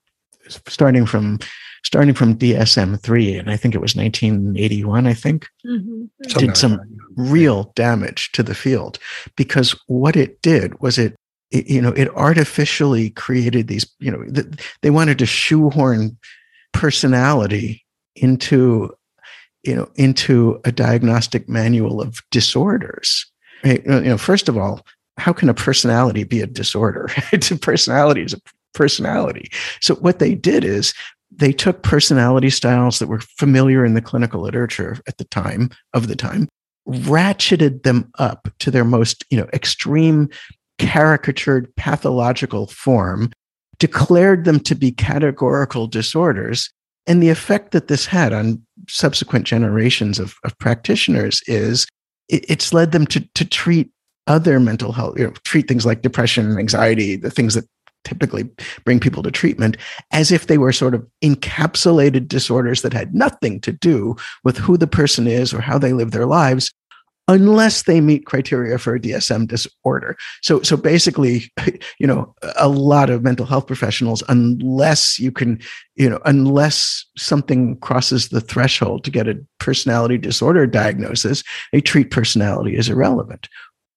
starting 0.67 1.05
from 1.05 1.39
starting 1.85 2.15
from 2.15 2.35
DSM 2.35 2.99
3, 2.99 3.37
and 3.37 3.51
I 3.51 3.57
think 3.57 3.75
it 3.75 3.81
was 3.81 3.95
1981, 3.95 5.05
I 5.05 5.13
think, 5.13 5.47
mm-hmm. 5.65 6.05
did 6.39 6.57
some 6.57 6.81
real 7.15 7.71
damage 7.75 8.31
to 8.31 8.41
the 8.41 8.55
field 8.55 8.97
because 9.35 9.79
what 9.85 10.15
it 10.15 10.41
did 10.41 10.79
was 10.81 10.97
it, 10.97 11.15
it 11.51 11.67
you 11.67 11.79
know, 11.79 11.91
it 11.91 12.09
artificially 12.15 13.11
created 13.11 13.67
these, 13.67 13.85
you 13.99 14.11
know, 14.11 14.23
th- 14.23 14.47
they 14.81 14.89
wanted 14.89 15.19
to 15.19 15.27
shoehorn 15.27 16.17
personality 16.73 17.85
into, 18.15 18.91
you 19.65 19.75
know, 19.75 19.89
into 19.95 20.59
a 20.65 20.71
diagnostic 20.71 21.49
manual 21.49 22.01
of 22.01 22.21
disorders. 22.31 23.25
You 23.63 23.81
know, 23.85 24.17
first 24.17 24.47
of 24.47 24.57
all, 24.57 24.85
how 25.17 25.33
can 25.33 25.49
a 25.49 25.53
personality 25.53 26.23
be 26.23 26.41
a 26.41 26.47
disorder? 26.47 27.09
a 27.31 27.37
personality 27.37 28.21
is 28.21 28.33
a 28.33 28.41
personality. 28.73 29.49
So 29.81 29.95
what 29.95 30.19
they 30.19 30.35
did 30.35 30.63
is 30.63 30.93
they 31.31 31.51
took 31.51 31.81
personality 31.81 32.49
styles 32.49 32.99
that 32.99 33.07
were 33.07 33.21
familiar 33.21 33.85
in 33.85 33.93
the 33.93 34.01
clinical 34.01 34.41
literature 34.41 34.99
at 35.07 35.17
the 35.17 35.25
time 35.25 35.69
of 35.93 36.07
the 36.07 36.15
time 36.15 36.47
ratcheted 36.87 37.83
them 37.83 38.11
up 38.19 38.47
to 38.59 38.69
their 38.69 38.85
most 38.85 39.25
you 39.31 39.37
know 39.37 39.47
extreme 39.53 40.29
caricatured 40.77 41.73
pathological 41.75 42.67
form 42.67 43.31
declared 43.79 44.45
them 44.45 44.59
to 44.59 44.75
be 44.75 44.91
categorical 44.91 45.87
disorders. 45.87 46.71
And 47.07 47.21
the 47.21 47.29
effect 47.29 47.71
that 47.71 47.87
this 47.87 48.05
had 48.05 48.33
on 48.33 48.61
subsequent 48.87 49.45
generations 49.45 50.19
of, 50.19 50.35
of 50.43 50.57
practitioners 50.57 51.41
is 51.47 51.87
it, 52.29 52.45
it's 52.49 52.73
led 52.73 52.91
them 52.91 53.05
to, 53.07 53.21
to 53.35 53.45
treat 53.45 53.89
other 54.27 54.59
mental 54.59 54.91
health, 54.91 55.17
you 55.17 55.25
know, 55.25 55.33
treat 55.43 55.67
things 55.67 55.85
like 55.85 56.01
depression 56.01 56.49
and 56.49 56.59
anxiety, 56.59 57.15
the 57.15 57.29
things 57.29 57.53
that 57.53 57.65
typically 58.03 58.47
bring 58.83 58.99
people 58.99 59.23
to 59.23 59.31
treatment 59.31 59.77
as 60.11 60.31
if 60.31 60.47
they 60.47 60.57
were 60.57 60.71
sort 60.71 60.93
of 60.93 61.05
encapsulated 61.23 62.27
disorders 62.27 62.81
that 62.81 62.93
had 62.93 63.15
nothing 63.15 63.59
to 63.59 63.71
do 63.71 64.15
with 64.43 64.57
who 64.57 64.77
the 64.77 64.87
person 64.87 65.27
is 65.27 65.53
or 65.53 65.59
how 65.59 65.77
they 65.77 65.91
live 65.91 66.11
their 66.11 66.27
lives 66.27 66.71
unless 67.27 67.83
they 67.83 68.01
meet 68.01 68.25
criteria 68.25 68.77
for 68.77 68.95
a 68.95 68.99
DSM 68.99 69.47
disorder. 69.47 70.15
So, 70.41 70.61
so 70.61 70.77
basically, 70.77 71.51
you 71.99 72.07
know, 72.07 72.33
a 72.55 72.67
lot 72.67 73.09
of 73.09 73.23
mental 73.23 73.45
health 73.45 73.67
professionals, 73.67 74.23
unless 74.29 75.19
you 75.19 75.31
can, 75.31 75.59
you 75.95 76.09
know, 76.09 76.19
unless 76.25 77.05
something 77.17 77.77
crosses 77.77 78.29
the 78.29 78.41
threshold 78.41 79.03
to 79.03 79.11
get 79.11 79.27
a 79.27 79.43
personality 79.59 80.17
disorder 80.17 80.67
diagnosis, 80.67 81.43
they 81.71 81.81
treat 81.81 82.11
personality 82.11 82.77
as 82.77 82.89
irrelevant. 82.89 83.49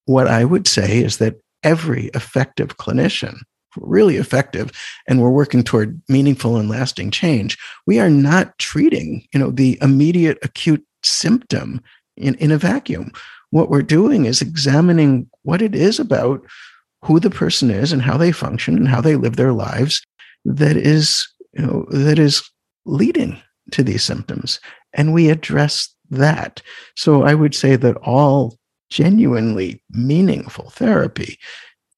What 0.06 0.26
I 0.26 0.44
would 0.44 0.66
say 0.66 0.98
is 1.02 1.18
that 1.18 1.36
every 1.62 2.06
effective 2.14 2.76
clinician 2.78 3.38
really 3.76 4.16
effective 4.16 4.72
and 5.06 5.20
we're 5.20 5.30
working 5.30 5.62
toward 5.62 6.00
meaningful 6.08 6.56
and 6.56 6.68
lasting 6.68 7.10
change 7.10 7.56
we 7.86 8.00
are 8.00 8.10
not 8.10 8.58
treating 8.58 9.24
you 9.32 9.38
know 9.38 9.50
the 9.50 9.78
immediate 9.82 10.38
acute 10.42 10.84
symptom 11.02 11.80
in, 12.18 12.34
in 12.36 12.50
a 12.50 12.58
vacuum. 12.58 13.12
What 13.50 13.70
we're 13.70 13.82
doing 13.82 14.26
is 14.26 14.42
examining 14.42 15.28
what 15.42 15.62
it 15.62 15.74
is 15.74 15.98
about 15.98 16.44
who 17.02 17.20
the 17.20 17.30
person 17.30 17.70
is 17.70 17.92
and 17.92 18.02
how 18.02 18.16
they 18.16 18.32
function 18.32 18.76
and 18.76 18.88
how 18.88 19.00
they 19.00 19.16
live 19.16 19.36
their 19.36 19.52
lives 19.52 20.02
that 20.44 20.76
is 20.76 21.26
you 21.52 21.64
know 21.64 21.86
that 21.90 22.18
is 22.18 22.48
leading 22.84 23.40
to 23.72 23.82
these 23.82 24.02
symptoms. 24.02 24.60
And 24.94 25.12
we 25.12 25.28
address 25.28 25.94
that. 26.10 26.62
So 26.96 27.22
i 27.22 27.34
would 27.34 27.54
say 27.54 27.76
that 27.76 27.96
all 27.98 28.56
genuinely 28.90 29.82
meaningful 29.90 30.70
therapy 30.70 31.38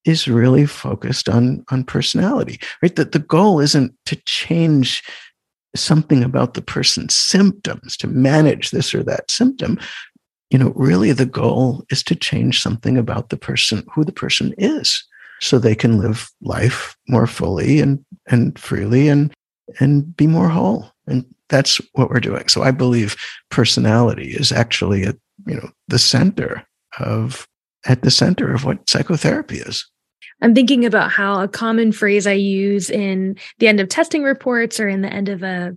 is 0.05 0.27
really 0.27 0.67
focused 0.67 1.29
on 1.29 1.65
on 1.71 1.85
personality 1.85 2.59
right? 2.83 2.97
That 2.97 3.13
the 3.13 3.21
goal 3.21 3.61
isn't 3.61 3.95
to 4.07 4.17
change 4.27 5.03
something 5.77 6.25
about 6.25 6.55
the 6.55 6.63
person's 6.63 7.15
symptoms 7.15 7.97
to 7.97 8.09
manage 8.09 8.71
this 8.71 8.95
or 8.95 9.03
that 9.05 9.31
symptom 9.31 9.79
you 10.51 10.59
know 10.59 10.73
really 10.77 11.13
the 11.13 11.27
goal 11.27 11.85
is 11.91 12.03
to 12.03 12.15
change 12.15 12.61
something 12.61 12.99
about 12.99 13.31
the 13.31 13.37
person 13.37 13.85
who 13.93 14.05
the 14.05 14.13
person 14.13 14.55
is 14.59 15.05
so 15.41 15.59
they 15.59 15.75
can 15.75 15.99
live 15.99 16.31
life 16.43 16.97
more 17.09 17.27
fully 17.27 17.81
and 17.81 18.05
and 18.27 18.59
freely 18.59 19.09
and 19.09 19.33
and 19.79 20.17
be 20.17 20.27
more 20.27 20.49
whole 20.49 20.91
and 21.07 21.25
that's 21.49 21.81
what 21.93 22.11
we're 22.11 22.21
doing 22.21 22.47
so 22.49 22.63
i 22.63 22.71
believe 22.71 23.17
personality 23.51 24.31
is 24.33 24.53
actually 24.53 25.05
at 25.05 25.17
you 25.47 25.55
know 25.55 25.71
the 25.89 25.99
center 25.99 26.67
of 26.99 27.47
at 27.87 28.03
the 28.03 28.11
center 28.11 28.53
of 28.53 28.65
what 28.65 28.89
psychotherapy 28.89 29.59
is. 29.59 29.87
I'm 30.43 30.55
thinking 30.55 30.85
about 30.85 31.11
how 31.11 31.43
a 31.43 31.49
common 31.49 31.93
phrase 31.93 32.27
I 32.27 32.33
use 32.33 32.89
in 32.89 33.37
the 33.59 33.69
end 33.69 33.81
of 33.81 33.89
testing 33.89 34.23
reports 34.23 34.81
or 34.81 34.89
in 34.89 35.03
the 35.03 35.13
end 35.13 35.29
of 35.29 35.43
a 35.43 35.77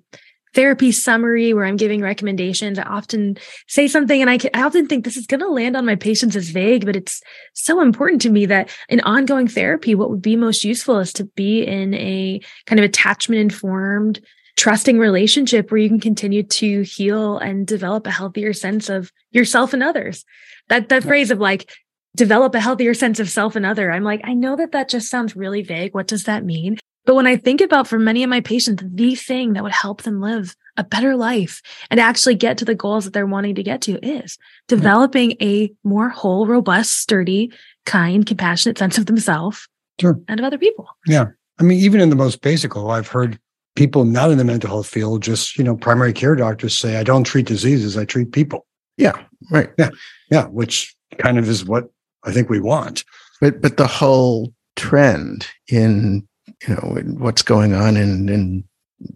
therapy 0.53 0.91
summary 0.91 1.53
where 1.53 1.65
I'm 1.65 1.77
giving 1.77 2.01
recommendations. 2.01 2.77
I 2.77 2.83
often 2.83 3.37
say 3.67 3.87
something 3.87 4.21
and 4.21 4.29
I, 4.29 4.37
can, 4.37 4.51
I 4.53 4.63
often 4.63 4.87
think 4.87 5.03
this 5.03 5.17
is 5.17 5.27
going 5.27 5.39
to 5.39 5.47
land 5.47 5.75
on 5.75 5.85
my 5.85 5.95
patients 5.95 6.35
as 6.35 6.49
vague, 6.49 6.85
but 6.85 6.95
it's 6.95 7.21
so 7.53 7.81
important 7.81 8.21
to 8.23 8.29
me 8.29 8.45
that 8.45 8.69
in 8.89 8.99
ongoing 9.01 9.47
therapy, 9.47 9.95
what 9.95 10.09
would 10.09 10.21
be 10.21 10.35
most 10.35 10.63
useful 10.63 10.99
is 10.99 11.13
to 11.13 11.25
be 11.25 11.63
in 11.63 11.93
a 11.95 12.39
kind 12.65 12.79
of 12.79 12.85
attachment 12.85 13.41
informed, 13.41 14.21
trusting 14.55 14.99
relationship 14.99 15.71
where 15.71 15.79
you 15.79 15.89
can 15.89 15.99
continue 15.99 16.43
to 16.43 16.81
heal 16.83 17.37
and 17.39 17.65
develop 17.65 18.05
a 18.05 18.11
healthier 18.11 18.53
sense 18.53 18.89
of 18.89 19.11
yourself 19.31 19.73
and 19.73 19.81
others. 19.81 20.23
That, 20.69 20.89
that 20.89 21.03
phrase 21.03 21.31
of 21.31 21.39
like, 21.39 21.71
develop 22.15 22.53
a 22.53 22.59
healthier 22.59 22.93
sense 22.93 23.19
of 23.19 23.29
self 23.29 23.55
and 23.55 23.65
other. 23.65 23.91
I'm 23.91 24.03
like, 24.03 24.21
I 24.23 24.33
know 24.33 24.55
that 24.57 24.73
that 24.73 24.89
just 24.89 25.09
sounds 25.09 25.35
really 25.35 25.63
vague. 25.63 25.93
What 25.93 26.07
does 26.07 26.25
that 26.25 26.45
mean? 26.45 26.77
But 27.05 27.15
when 27.15 27.27
I 27.27 27.35
think 27.35 27.61
about 27.61 27.87
for 27.87 27.99
many 27.99 28.23
of 28.23 28.29
my 28.29 28.41
patients, 28.41 28.83
the 28.85 29.15
thing 29.15 29.53
that 29.53 29.63
would 29.63 29.73
help 29.73 30.03
them 30.03 30.21
live 30.21 30.55
a 30.77 30.83
better 30.83 31.15
life 31.15 31.61
and 31.91 31.99
actually 31.99 32.35
get 32.35 32.57
to 32.57 32.65
the 32.65 32.75
goals 32.75 33.05
that 33.05 33.13
they're 33.13 33.27
wanting 33.27 33.55
to 33.55 33.63
get 33.63 33.81
to 33.81 33.99
is 34.05 34.37
developing 34.67 35.33
a 35.41 35.71
more 35.83 36.09
whole, 36.09 36.47
robust, 36.47 36.97
sturdy, 36.97 37.51
kind, 37.85 38.25
compassionate 38.25 38.77
sense 38.77 38.97
of 38.97 39.05
themselves 39.05 39.67
sure. 39.99 40.19
and 40.27 40.39
of 40.39 40.45
other 40.45 40.57
people. 40.57 40.87
Yeah. 41.05 41.25
I 41.59 41.63
mean, 41.63 41.79
even 41.79 42.01
in 42.01 42.09
the 42.09 42.15
most 42.15 42.41
basic, 42.41 42.75
oh, 42.75 42.89
I've 42.89 43.07
heard 43.07 43.37
people 43.75 44.05
not 44.05 44.31
in 44.31 44.37
the 44.37 44.43
mental 44.43 44.69
health 44.69 44.87
field, 44.87 45.21
just, 45.21 45.57
you 45.57 45.63
know, 45.63 45.75
primary 45.75 46.13
care 46.13 46.35
doctors 46.35 46.77
say, 46.77 46.97
I 46.97 47.03
don't 47.03 47.23
treat 47.23 47.45
diseases, 47.45 47.97
I 47.97 48.05
treat 48.05 48.31
people. 48.31 48.65
Yeah. 48.97 49.13
Right. 49.51 49.69
Yeah. 49.77 49.89
Yeah. 50.31 50.45
Which 50.45 50.95
kind 51.17 51.37
of 51.37 51.47
is 51.49 51.65
what 51.65 51.89
I 52.23 52.31
think 52.31 52.49
we 52.49 52.59
want. 52.59 53.03
But 53.41 53.61
but 53.61 53.77
the 53.77 53.87
whole 53.87 54.53
trend 54.75 55.47
in 55.67 56.27
you 56.67 56.73
know 56.73 57.02
what's 57.17 57.41
going 57.41 57.73
on 57.73 57.97
in 57.97 58.30
in 58.30 58.63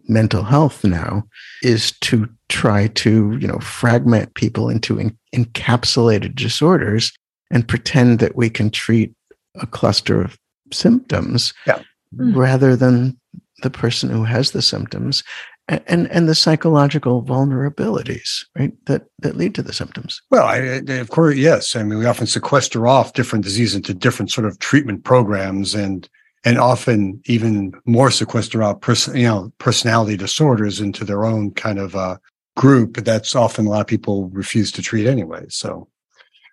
mental 0.07 0.43
health 0.43 0.83
now 0.83 1.23
is 1.61 1.91
to 1.99 2.27
try 2.49 2.87
to 2.87 3.37
you 3.39 3.47
know 3.47 3.59
fragment 3.59 4.33
people 4.33 4.69
into 4.69 4.99
in, 4.99 5.17
encapsulated 5.35 6.35
disorders 6.35 7.11
and 7.51 7.67
pretend 7.67 8.19
that 8.19 8.35
we 8.35 8.49
can 8.49 8.69
treat 8.69 9.13
a 9.61 9.67
cluster 9.67 10.21
of 10.21 10.37
symptoms 10.71 11.53
yeah. 11.65 11.81
Mm. 12.15 12.35
rather 12.35 12.75
than 12.75 13.17
the 13.63 13.69
person 13.69 14.09
who 14.09 14.23
has 14.23 14.51
the 14.51 14.61
symptoms 14.61 15.23
and 15.67 16.09
and 16.11 16.29
the 16.29 16.35
psychological 16.35 17.23
vulnerabilities 17.23 18.45
right 18.57 18.73
that 18.85 19.05
that 19.19 19.35
lead 19.35 19.53
to 19.55 19.61
the 19.61 19.73
symptoms. 19.73 20.21
Well 20.31 20.45
I, 20.45 20.57
of 20.57 21.09
course 21.09 21.35
yes. 21.35 21.75
I 21.75 21.83
mean 21.83 21.99
we 21.99 22.05
often 22.05 22.27
sequester 22.27 22.87
off 22.87 23.13
different 23.13 23.43
diseases 23.43 23.75
into 23.75 23.93
different 23.93 24.31
sort 24.31 24.47
of 24.47 24.59
treatment 24.59 25.03
programs 25.03 25.75
and 25.75 26.07
and 26.47 26.57
often 26.57 27.21
even 27.25 27.73
more 27.85 28.09
sequester 28.09 28.63
out 28.63 28.81
person 28.81 29.15
you 29.17 29.27
know 29.27 29.51
personality 29.57 30.15
disorders 30.15 30.79
into 30.79 31.03
their 31.03 31.25
own 31.25 31.51
kind 31.51 31.77
of 31.77 31.95
uh, 31.95 32.17
group 32.55 32.97
that's 32.97 33.35
often 33.35 33.67
a 33.67 33.69
lot 33.69 33.81
of 33.81 33.87
people 33.87 34.29
refuse 34.29 34.71
to 34.71 34.81
treat 34.81 35.07
anyway 35.07 35.45
so 35.49 35.87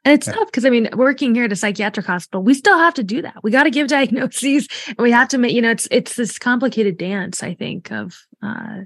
and 0.05 0.13
it's 0.13 0.27
yeah. 0.27 0.35
tough 0.35 0.49
because 0.49 0.67
I 0.67 0.71
mean, 0.71 0.91
working 0.95 1.35
here 1.35 1.45
at 1.45 1.53
a 1.53 1.57
psychiatric 1.57 2.05
hospital, 2.05 2.43
we 2.43 2.53
still 2.53 2.77
have 2.77 2.93
to 2.93 3.03
do 3.03 3.23
that. 3.23 3.37
We 3.43 3.51
got 3.51 3.63
to 3.63 3.71
give 3.71 3.89
diagnoses, 3.99 4.69
and 4.87 4.99
we 4.99 5.11
have 5.11 5.29
to 5.29 5.39
make 5.39 5.55
you 5.55 5.63
know, 5.63 5.71
it's 5.71 5.89
it's 5.91 6.17
this 6.17 6.39
complicated 6.39 6.99
dance. 6.99 7.43
I 7.43 7.55
think 7.55 7.91
of 7.91 8.15
uh, 8.43 8.81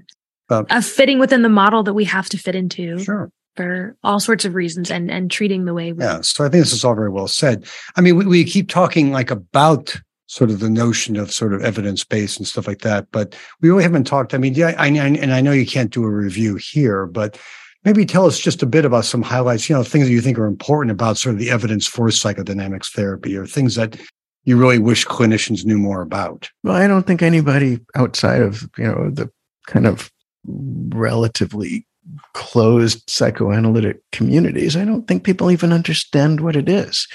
um, 0.49 0.65
of 0.69 0.85
fitting 0.85 1.19
within 1.19 1.41
the 1.41 1.49
model 1.49 1.83
that 1.83 1.93
we 1.93 2.05
have 2.05 2.29
to 2.29 2.37
fit 2.37 2.55
into. 2.55 2.99
Sure. 2.99 3.31
For 3.55 3.97
all 4.05 4.21
sorts 4.21 4.45
of 4.45 4.55
reasons 4.55 4.89
and 4.89 5.11
and 5.11 5.29
treating 5.29 5.65
the 5.65 5.73
way 5.73 5.91
we 5.91 6.01
Yeah. 6.01 6.21
So 6.21 6.45
I 6.45 6.47
think 6.49 6.63
this 6.63 6.71
is 6.71 6.85
all 6.85 6.95
very 6.95 7.09
well 7.09 7.27
said. 7.27 7.65
I 7.97 8.01
mean, 8.01 8.15
we, 8.15 8.25
we 8.25 8.45
keep 8.45 8.69
talking 8.69 9.11
like 9.11 9.29
about 9.29 9.99
sort 10.29 10.51
of 10.51 10.59
the 10.59 10.69
notion 10.69 11.17
of 11.17 11.33
sort 11.33 11.55
of 11.55 11.61
evidence 11.63 12.03
based 12.03 12.37
and 12.37 12.47
stuff 12.47 12.67
like 12.67 12.81
that, 12.81 13.07
but 13.11 13.35
we 13.61 13.69
really 13.69 13.81
haven't 13.81 14.03
talked. 14.03 14.35
I 14.35 14.37
mean, 14.37 14.53
yeah, 14.53 14.75
I, 14.77 14.85
I 14.85 14.87
and 14.87 15.33
I 15.33 15.41
know 15.41 15.51
you 15.51 15.65
can't 15.65 15.91
do 15.91 16.03
a 16.03 16.09
review 16.09 16.55
here, 16.55 17.07
but 17.07 17.39
maybe 17.83 18.05
tell 18.05 18.27
us 18.27 18.37
just 18.37 18.61
a 18.61 18.67
bit 18.67 18.85
about 18.85 19.05
some 19.05 19.23
highlights, 19.23 19.67
you 19.67 19.75
know, 19.75 19.83
things 19.83 20.05
that 20.05 20.13
you 20.13 20.21
think 20.21 20.37
are 20.37 20.45
important 20.45 20.91
about 20.91 21.17
sort 21.17 21.33
of 21.33 21.39
the 21.39 21.49
evidence 21.49 21.87
for 21.87 22.09
psychodynamics 22.09 22.93
therapy 22.93 23.35
or 23.35 23.47
things 23.47 23.73
that 23.73 23.99
you 24.43 24.55
really 24.55 24.77
wish 24.77 25.07
clinicians 25.07 25.65
knew 25.65 25.79
more 25.79 26.03
about. 26.03 26.47
Well, 26.63 26.75
I 26.75 26.85
don't 26.85 27.07
think 27.07 27.23
anybody 27.23 27.79
outside 27.95 28.43
of, 28.43 28.69
you 28.77 28.85
know, 28.85 29.09
the 29.09 29.31
kind 29.65 29.87
of 29.87 30.11
relatively 30.45 31.87
closed 32.35 33.09
psychoanalytic 33.09 33.97
communities, 34.11 34.77
I 34.77 34.85
don't 34.85 35.07
think 35.07 35.23
people 35.23 35.49
even 35.49 35.73
understand 35.73 36.41
what 36.41 36.55
it 36.55 36.69
is. 36.69 37.07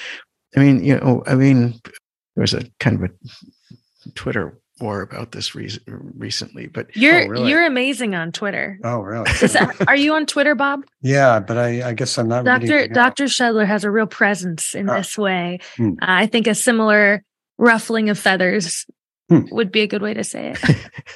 I 0.56 0.60
mean, 0.60 0.84
you 0.84 0.96
know, 0.96 1.22
I 1.28 1.36
mean, 1.36 1.80
there 2.34 2.42
was 2.42 2.54
a 2.54 2.64
kind 2.80 3.02
of 3.02 3.10
a 3.10 4.10
Twitter 4.14 4.58
war 4.80 5.02
about 5.02 5.32
this 5.32 5.54
re- 5.54 5.78
recently, 5.86 6.66
but 6.66 6.94
you're 6.96 7.22
oh, 7.22 7.26
really? 7.26 7.50
you're 7.50 7.64
amazing 7.64 8.14
on 8.14 8.32
Twitter. 8.32 8.78
Oh, 8.82 9.00
really? 9.00 9.24
That, 9.40 9.84
are 9.86 9.96
you 9.96 10.14
on 10.14 10.26
Twitter, 10.26 10.54
Bob? 10.54 10.84
Yeah, 11.00 11.40
but 11.40 11.56
I, 11.56 11.90
I 11.90 11.92
guess 11.92 12.18
I'm 12.18 12.28
not. 12.28 12.44
Doctor 12.44 12.88
Doctor 12.88 13.24
Shedler 13.24 13.66
has 13.66 13.84
a 13.84 13.90
real 13.90 14.06
presence 14.06 14.74
in 14.74 14.88
uh, 14.88 14.98
this 14.98 15.16
way. 15.16 15.60
Hmm. 15.76 15.90
Uh, 16.02 16.06
I 16.06 16.26
think 16.26 16.46
a 16.46 16.54
similar 16.54 17.22
ruffling 17.56 18.10
of 18.10 18.18
feathers 18.18 18.86
hmm. 19.28 19.42
would 19.50 19.70
be 19.70 19.82
a 19.82 19.86
good 19.86 20.02
way 20.02 20.14
to 20.14 20.24
say 20.24 20.54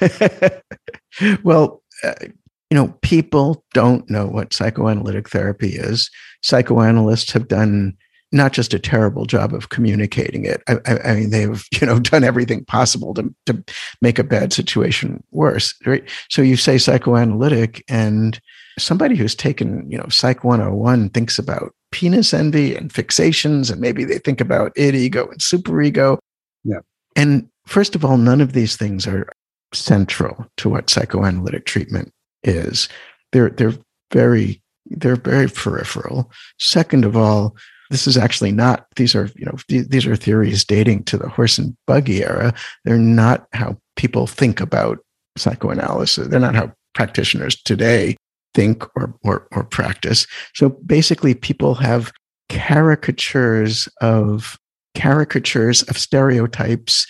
it. 0.01 0.63
well, 1.43 1.83
uh, 2.03 2.13
you 2.21 2.75
know, 2.77 2.93
people 3.01 3.65
don't 3.73 4.09
know 4.09 4.27
what 4.27 4.53
psychoanalytic 4.53 5.29
therapy 5.29 5.69
is. 5.69 6.09
Psychoanalysts 6.41 7.33
have 7.33 7.47
done 7.47 7.97
not 8.31 8.53
just 8.53 8.73
a 8.73 8.79
terrible 8.79 9.25
job 9.25 9.53
of 9.53 9.69
communicating 9.69 10.45
it. 10.45 10.61
I, 10.67 10.77
I, 10.85 10.99
I, 11.11 11.15
mean, 11.15 11.29
they've 11.29 11.65
you 11.81 11.87
know 11.87 11.99
done 11.99 12.23
everything 12.23 12.65
possible 12.65 13.13
to 13.15 13.33
to 13.45 13.63
make 14.01 14.19
a 14.19 14.23
bad 14.23 14.53
situation 14.53 15.23
worse. 15.31 15.73
Right? 15.85 16.03
So 16.29 16.41
you 16.41 16.57
say 16.57 16.77
psychoanalytic, 16.77 17.83
and 17.87 18.39
somebody 18.77 19.15
who's 19.15 19.35
taken 19.35 19.89
you 19.89 19.97
know 19.97 20.07
Psych 20.09 20.43
101 20.43 21.09
thinks 21.09 21.39
about 21.39 21.73
penis 21.91 22.33
envy 22.33 22.75
and 22.75 22.93
fixations, 22.93 23.71
and 23.71 23.81
maybe 23.81 24.03
they 24.03 24.19
think 24.19 24.41
about 24.41 24.73
id, 24.75 24.95
ego, 24.95 25.27
and 25.27 25.39
superego. 25.39 26.17
Yeah. 26.63 26.79
And 27.15 27.49
first 27.65 27.95
of 27.95 28.05
all, 28.05 28.17
none 28.17 28.41
of 28.41 28.53
these 28.53 28.75
things 28.75 29.07
are 29.07 29.27
central 29.73 30.47
to 30.57 30.69
what 30.69 30.89
psychoanalytic 30.89 31.65
treatment 31.65 32.13
is. 32.43 32.89
They're 33.31 33.49
they're 33.49 33.75
very 34.11 34.61
they're 34.89 35.15
very 35.15 35.47
peripheral. 35.47 36.31
Second 36.57 37.05
of 37.05 37.15
all, 37.15 37.55
this 37.89 38.07
is 38.07 38.17
actually 38.17 38.51
not 38.51 38.85
these 38.95 39.15
are 39.15 39.29
you 39.35 39.45
know 39.45 39.57
these 39.67 40.05
are 40.05 40.15
theories 40.15 40.63
dating 40.63 41.03
to 41.05 41.17
the 41.17 41.29
horse 41.29 41.57
and 41.57 41.75
buggy 41.87 42.23
era. 42.23 42.53
They're 42.85 42.97
not 42.97 43.47
how 43.53 43.77
people 43.95 44.27
think 44.27 44.61
about 44.61 44.99
psychoanalysis. 45.37 46.27
They're 46.27 46.39
not 46.39 46.55
how 46.55 46.71
practitioners 46.93 47.55
today 47.63 48.15
think 48.53 48.83
or 48.95 49.13
or, 49.23 49.47
or 49.51 49.63
practice. 49.63 50.27
So 50.53 50.69
basically, 50.69 51.33
people 51.33 51.75
have 51.75 52.11
caricatures 52.49 53.87
of 54.01 54.57
caricatures 54.95 55.83
of 55.83 55.97
stereotypes 55.97 57.07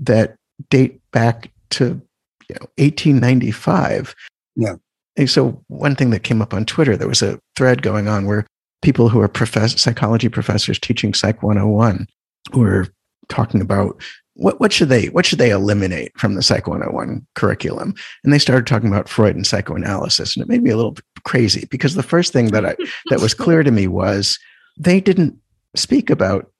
that 0.00 0.36
date 0.68 1.00
back 1.12 1.50
to 1.70 2.00
you 2.48 2.54
know 2.54 2.66
1895. 2.76 4.14
Yeah. 4.56 4.74
And 5.16 5.28
so 5.28 5.62
one 5.68 5.96
thing 5.96 6.10
that 6.10 6.22
came 6.22 6.40
up 6.40 6.54
on 6.54 6.64
Twitter, 6.64 6.96
there 6.96 7.08
was 7.08 7.22
a 7.22 7.38
thread 7.56 7.82
going 7.82 8.08
on 8.08 8.26
where 8.26 8.46
people 8.82 9.08
who 9.08 9.20
are 9.20 9.28
profess- 9.28 9.80
psychology 9.80 10.28
professors 10.28 10.78
teaching 10.78 11.14
Psych 11.14 11.42
101 11.42 12.06
were 12.54 12.88
talking 13.28 13.60
about 13.60 14.00
what, 14.34 14.58
what 14.58 14.72
should 14.72 14.88
they 14.88 15.06
what 15.08 15.26
should 15.26 15.38
they 15.38 15.50
eliminate 15.50 16.12
from 16.18 16.34
the 16.34 16.42
Psych 16.42 16.66
101 16.66 17.26
curriculum? 17.34 17.94
And 18.24 18.32
they 18.32 18.38
started 18.38 18.66
talking 18.66 18.88
about 18.88 19.08
Freud 19.08 19.36
and 19.36 19.46
psychoanalysis, 19.46 20.34
and 20.34 20.42
it 20.42 20.48
made 20.48 20.62
me 20.62 20.70
a 20.70 20.76
little 20.76 20.96
crazy 21.24 21.66
because 21.70 21.94
the 21.94 22.02
first 22.02 22.32
thing 22.32 22.46
that 22.48 22.64
I 22.64 22.76
that 23.10 23.20
was 23.20 23.34
clear 23.44 23.62
to 23.62 23.70
me 23.70 23.86
was 23.86 24.38
they 24.78 25.00
didn't 25.00 25.38
speak 25.76 26.08
about 26.10 26.50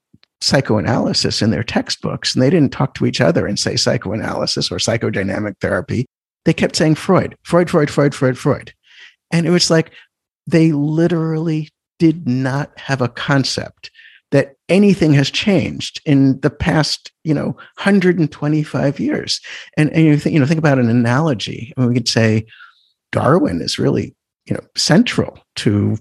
psychoanalysis 0.42 1.42
in 1.42 1.50
their 1.50 1.62
textbooks, 1.62 2.35
and 2.35 2.42
they 2.42 2.50
didn't 2.50 2.72
talk 2.72 2.94
to 2.94 3.06
each 3.06 3.20
other 3.20 3.46
and 3.46 3.59
say 3.59 3.76
psychoanalysis 3.76 4.70
or 4.70 4.76
psychodynamic 4.76 5.54
therapy. 5.61 6.06
They 6.44 6.52
kept 6.52 6.76
saying 6.76 6.94
Freud, 6.96 7.37
Freud, 7.42 7.70
Freud, 7.70 7.90
Freud, 7.90 8.14
Freud, 8.14 8.38
Freud. 8.38 8.72
And 9.30 9.46
it 9.46 9.50
was 9.50 9.70
like 9.70 9.92
they 10.46 10.72
literally 10.72 11.68
did 12.00 12.26
not 12.26 12.76
have 12.78 13.02
a 13.02 13.08
concept 13.08 13.90
that 14.30 14.54
anything 14.68 15.12
has 15.12 15.30
changed 15.30 16.00
in 16.06 16.40
the 16.40 16.50
past, 16.50 17.12
you 17.24 17.34
know, 17.34 17.48
125 17.76 18.98
years. 18.98 19.40
And, 19.76 19.92
and 19.92 20.04
you, 20.04 20.16
think, 20.16 20.32
you 20.32 20.40
know, 20.40 20.46
think 20.46 20.58
about 20.58 20.78
an 20.78 20.88
analogy. 20.88 21.72
I 21.76 21.80
mean, 21.80 21.90
we 21.90 21.94
could 21.94 22.08
say 22.08 22.46
Darwin 23.12 23.60
is 23.60 23.78
really, 23.78 24.14
you 24.46 24.54
know, 24.54 24.64
central 24.76 25.38
to, 25.56 25.98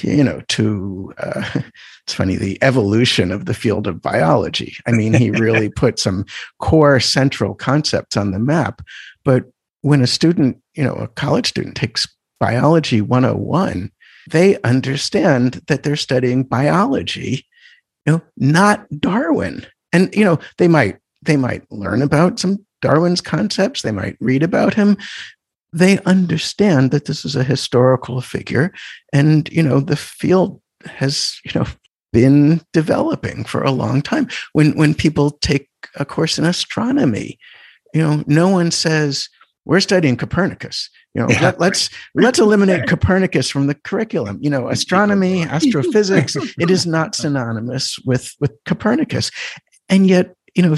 you 0.00 0.24
know, 0.24 0.40
to, 0.48 1.12
uh, 1.18 1.50
it's 2.06 2.14
funny, 2.14 2.36
the 2.36 2.58
evolution 2.62 3.30
of 3.30 3.44
the 3.44 3.54
field 3.54 3.86
of 3.86 4.00
biology. 4.00 4.76
I 4.86 4.92
mean, 4.92 5.12
he 5.12 5.30
really 5.30 5.68
put 5.76 5.98
some 5.98 6.24
core 6.60 7.00
central 7.00 7.54
concepts 7.54 8.16
on 8.16 8.30
the 8.30 8.38
map. 8.38 8.80
But 9.24 9.44
when 9.82 10.00
a 10.00 10.06
student, 10.06 10.56
you 10.74 10.84
know, 10.84 10.94
a 10.94 11.08
college 11.08 11.48
student 11.48 11.76
takes 11.76 12.08
biology 12.40 13.00
101, 13.00 13.90
they 14.30 14.60
understand 14.62 15.62
that 15.66 15.82
they're 15.82 15.96
studying 15.96 16.42
biology 16.44 17.46
you 18.06 18.12
know, 18.12 18.22
not 18.36 18.86
Darwin. 19.00 19.66
And 19.92 20.14
you 20.14 20.24
know, 20.24 20.38
they 20.58 20.68
might 20.68 20.98
they 21.22 21.36
might 21.36 21.70
learn 21.70 22.02
about 22.02 22.38
some 22.38 22.64
Darwin's 22.82 23.20
concepts, 23.20 23.82
they 23.82 23.92
might 23.92 24.16
read 24.20 24.42
about 24.42 24.74
him. 24.74 24.96
They 25.72 25.98
understand 26.00 26.90
that 26.90 27.06
this 27.06 27.24
is 27.24 27.34
a 27.34 27.44
historical 27.44 28.20
figure 28.20 28.72
and 29.12 29.48
you 29.50 29.62
know, 29.62 29.80
the 29.80 29.96
field 29.96 30.60
has, 30.84 31.38
you 31.44 31.52
know, 31.54 31.66
been 32.12 32.60
developing 32.72 33.44
for 33.44 33.62
a 33.62 33.72
long 33.72 34.02
time. 34.02 34.28
When 34.52 34.76
when 34.76 34.94
people 34.94 35.30
take 35.30 35.68
a 35.96 36.04
course 36.04 36.38
in 36.38 36.44
astronomy, 36.44 37.38
you 37.92 38.02
know, 38.02 38.24
no 38.26 38.48
one 38.48 38.70
says 38.70 39.28
we're 39.64 39.80
studying 39.80 40.16
Copernicus. 40.16 40.90
You 41.14 41.22
know, 41.22 41.28
yeah. 41.30 41.40
let, 41.42 41.60
let's 41.60 41.90
let's 42.14 42.38
eliminate 42.40 42.88
Copernicus 42.88 43.48
from 43.48 43.66
the 43.66 43.74
curriculum. 43.74 44.38
You 44.40 44.50
know, 44.50 44.68
astronomy, 44.68 45.42
astrophysics, 45.42 46.36
it 46.58 46.70
is 46.70 46.86
not 46.86 47.14
synonymous 47.14 47.98
with 48.04 48.34
with 48.40 48.52
Copernicus. 48.64 49.30
And 49.88 50.06
yet, 50.06 50.34
you 50.54 50.62
know, 50.62 50.76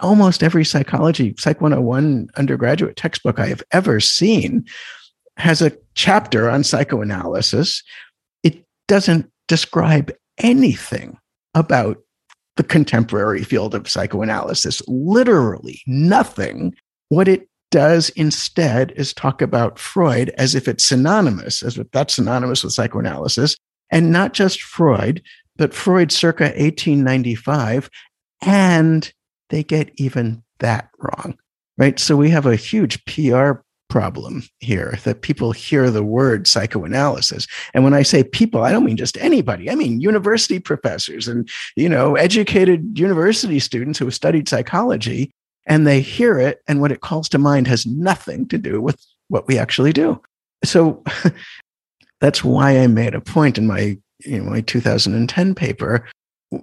almost 0.00 0.42
every 0.42 0.64
psychology, 0.64 1.34
Psych 1.38 1.60
101 1.60 2.28
undergraduate 2.36 2.96
textbook 2.96 3.38
I 3.38 3.46
have 3.46 3.62
ever 3.72 4.00
seen 4.00 4.66
has 5.36 5.62
a 5.62 5.72
chapter 5.94 6.50
on 6.50 6.64
psychoanalysis. 6.64 7.82
It 8.42 8.64
doesn't 8.86 9.30
describe 9.46 10.12
anything 10.38 11.18
about 11.54 11.98
the 12.56 12.64
contemporary 12.64 13.44
field 13.44 13.74
of 13.74 13.88
psychoanalysis, 13.88 14.82
literally 14.88 15.80
nothing. 15.86 16.74
What 17.08 17.28
it 17.28 17.47
does 17.70 18.08
instead 18.10 18.92
is 18.92 19.12
talk 19.12 19.42
about 19.42 19.78
Freud 19.78 20.30
as 20.38 20.54
if 20.54 20.68
it's 20.68 20.84
synonymous, 20.84 21.62
as 21.62 21.78
if 21.78 21.90
that's 21.90 22.14
synonymous 22.14 22.64
with 22.64 22.72
psychoanalysis, 22.72 23.56
and 23.90 24.12
not 24.12 24.32
just 24.32 24.62
Freud, 24.62 25.22
but 25.56 25.74
Freud 25.74 26.12
circa 26.12 26.44
1895. 26.44 27.90
And 28.42 29.12
they 29.50 29.64
get 29.64 29.90
even 29.96 30.42
that 30.60 30.90
wrong, 30.98 31.36
right? 31.76 31.98
So 31.98 32.16
we 32.16 32.30
have 32.30 32.46
a 32.46 32.56
huge 32.56 33.04
PR 33.06 33.52
problem 33.88 34.44
here 34.60 34.98
that 35.04 35.22
people 35.22 35.52
hear 35.52 35.90
the 35.90 36.04
word 36.04 36.46
psychoanalysis 36.46 37.46
and 37.72 37.84
when 37.84 37.94
i 37.94 38.02
say 38.02 38.22
people 38.22 38.62
i 38.62 38.70
don't 38.70 38.84
mean 38.84 38.98
just 38.98 39.16
anybody 39.16 39.70
i 39.70 39.74
mean 39.74 40.00
university 40.00 40.58
professors 40.58 41.26
and 41.26 41.48
you 41.74 41.88
know 41.88 42.14
educated 42.14 42.98
university 42.98 43.58
students 43.58 43.98
who 43.98 44.04
have 44.04 44.14
studied 44.14 44.46
psychology 44.46 45.30
and 45.68 45.86
they 45.86 46.00
hear 46.00 46.38
it 46.38 46.60
and 46.66 46.80
what 46.80 46.90
it 46.90 47.02
calls 47.02 47.28
to 47.28 47.38
mind 47.38 47.68
has 47.68 47.86
nothing 47.86 48.48
to 48.48 48.58
do 48.58 48.80
with 48.80 49.00
what 49.28 49.46
we 49.46 49.58
actually 49.58 49.92
do. 49.92 50.20
So 50.64 51.04
that's 52.20 52.42
why 52.42 52.78
i 52.78 52.86
made 52.86 53.14
a 53.14 53.20
point 53.20 53.58
in 53.58 53.66
my 53.66 53.96
you 54.24 54.38
know 54.38 54.50
my 54.50 54.60
2010 54.62 55.54
paper. 55.54 56.04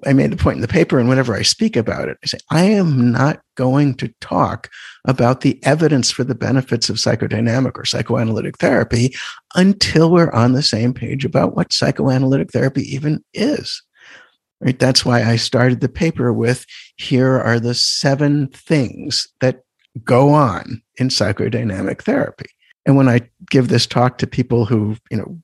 I 0.03 0.13
made 0.13 0.33
a 0.33 0.35
point 0.35 0.55
in 0.55 0.61
the 0.63 0.67
paper 0.67 0.97
and 0.97 1.07
whenever 1.07 1.35
i 1.35 1.43
speak 1.43 1.75
about 1.75 2.09
it 2.09 2.17
i 2.23 2.25
say 2.25 2.39
i 2.49 2.63
am 2.63 3.11
not 3.11 3.39
going 3.53 3.93
to 3.97 4.11
talk 4.19 4.67
about 5.07 5.41
the 5.41 5.63
evidence 5.63 6.09
for 6.09 6.23
the 6.23 6.33
benefits 6.33 6.89
of 6.89 6.95
psychodynamic 6.95 7.73
or 7.75 7.85
psychoanalytic 7.85 8.57
therapy 8.57 9.13
until 9.53 10.09
we're 10.09 10.31
on 10.31 10.53
the 10.53 10.63
same 10.63 10.91
page 10.91 11.23
about 11.23 11.55
what 11.55 11.71
psychoanalytic 11.71 12.51
therapy 12.51 12.81
even 12.81 13.23
is 13.35 13.83
Right? 14.61 14.77
That's 14.79 15.05
why 15.05 15.23
I 15.23 15.35
started 15.35 15.81
the 15.81 15.89
paper 15.89 16.31
with 16.31 16.65
here 16.97 17.39
are 17.39 17.59
the 17.59 17.73
seven 17.73 18.47
things 18.47 19.27
that 19.41 19.63
go 20.03 20.29
on 20.29 20.81
in 20.97 21.09
psychodynamic 21.09 22.01
therapy. 22.01 22.47
And 22.85 22.95
when 22.95 23.09
I 23.09 23.21
give 23.49 23.67
this 23.67 23.85
talk 23.85 24.17
to 24.19 24.27
people 24.27 24.65
who, 24.65 24.95
you 25.09 25.17
know, 25.17 25.39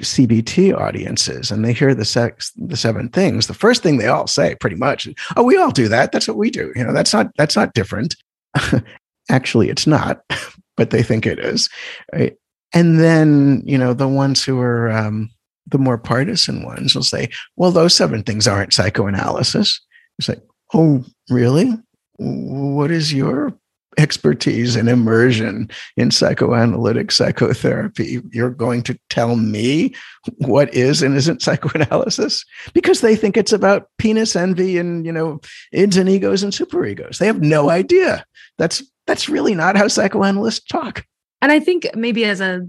CBT 0.00 0.78
audiences 0.78 1.50
and 1.50 1.64
they 1.64 1.72
hear 1.72 1.94
the 1.94 2.04
sex 2.04 2.52
the 2.56 2.76
seven 2.76 3.08
things, 3.08 3.46
the 3.46 3.54
first 3.54 3.82
thing 3.82 3.96
they 3.96 4.08
all 4.08 4.26
say 4.26 4.54
pretty 4.56 4.76
much, 4.76 5.08
oh, 5.36 5.42
we 5.42 5.56
all 5.56 5.70
do 5.70 5.88
that. 5.88 6.12
That's 6.12 6.28
what 6.28 6.36
we 6.36 6.50
do. 6.50 6.72
You 6.76 6.84
know, 6.84 6.92
that's 6.92 7.12
not 7.12 7.30
that's 7.36 7.56
not 7.56 7.74
different. 7.74 8.16
Actually, 9.30 9.68
it's 9.70 9.86
not, 9.86 10.20
but 10.76 10.90
they 10.90 11.02
think 11.02 11.26
it 11.26 11.38
is. 11.38 11.68
Right? 12.12 12.36
And 12.72 13.00
then, 13.00 13.62
you 13.64 13.78
know, 13.78 13.94
the 13.94 14.08
ones 14.08 14.44
who 14.44 14.60
are 14.60 14.90
um, 14.90 15.30
the 15.66 15.78
more 15.78 15.98
partisan 15.98 16.64
ones 16.64 16.94
will 16.94 17.02
say, 17.02 17.28
well, 17.56 17.70
those 17.70 17.94
seven 17.94 18.22
things 18.22 18.46
aren't 18.46 18.72
psychoanalysis. 18.72 19.80
It's 20.18 20.28
like, 20.28 20.42
oh, 20.74 21.04
really? 21.28 21.72
What 22.18 22.90
is 22.90 23.12
your 23.12 23.52
expertise 23.98 24.76
and 24.76 24.88
immersion 24.88 25.70
in 25.96 26.10
psychoanalytic 26.10 27.10
psychotherapy? 27.10 28.20
You're 28.30 28.50
going 28.50 28.82
to 28.84 28.98
tell 29.10 29.36
me 29.36 29.94
what 30.38 30.72
is 30.74 31.02
and 31.02 31.16
isn't 31.16 31.42
psychoanalysis? 31.42 32.44
Because 32.72 33.00
they 33.00 33.16
think 33.16 33.36
it's 33.36 33.52
about 33.52 33.88
penis 33.98 34.36
envy 34.36 34.78
and, 34.78 35.04
you 35.04 35.12
know, 35.12 35.40
ids 35.74 35.96
and 35.96 36.08
egos 36.08 36.42
and 36.42 36.52
superegos. 36.52 37.18
They 37.18 37.26
have 37.26 37.42
no 37.42 37.70
idea. 37.70 38.24
That's 38.58 38.82
that's 39.06 39.28
really 39.28 39.54
not 39.54 39.76
how 39.76 39.88
psychoanalysts 39.88 40.64
talk. 40.64 41.04
And 41.40 41.52
I 41.52 41.60
think 41.60 41.86
maybe 41.94 42.24
as 42.24 42.40
a 42.40 42.68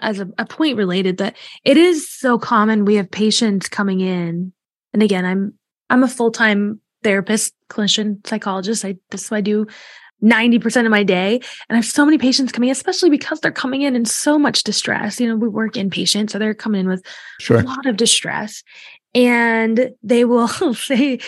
as 0.00 0.20
a, 0.20 0.28
a 0.38 0.44
point 0.44 0.76
related 0.76 1.18
that 1.18 1.36
it 1.64 1.76
is 1.76 2.10
so 2.10 2.38
common 2.38 2.84
we 2.84 2.96
have 2.96 3.10
patients 3.10 3.68
coming 3.68 4.00
in. 4.00 4.52
And 4.92 5.02
again 5.02 5.24
i'm 5.24 5.54
i'm 5.88 6.02
a 6.02 6.08
full-time 6.08 6.80
therapist 7.02 7.54
clinician 7.68 8.26
psychologist. 8.26 8.84
I 8.84 8.96
this 9.10 9.24
is 9.24 9.30
what 9.30 9.38
i 9.38 9.42
do 9.42 9.66
90% 10.22 10.84
of 10.84 10.90
my 10.90 11.02
day. 11.02 11.36
And 11.36 11.42
i 11.70 11.76
have 11.76 11.86
so 11.86 12.04
many 12.04 12.18
patients 12.18 12.52
coming 12.52 12.70
especially 12.70 13.10
because 13.10 13.40
they're 13.40 13.52
coming 13.52 13.82
in 13.82 13.96
in 13.96 14.04
so 14.04 14.38
much 14.38 14.64
distress. 14.64 15.20
You 15.20 15.28
know 15.28 15.36
we 15.36 15.48
work 15.48 15.74
inpatient 15.74 16.30
so 16.30 16.38
they're 16.38 16.54
coming 16.54 16.82
in 16.82 16.88
with 16.88 17.04
sure. 17.38 17.60
a 17.60 17.62
lot 17.62 17.86
of 17.86 17.96
distress. 17.96 18.62
And 19.14 19.90
they 20.02 20.24
will 20.24 20.48
say 20.74 21.20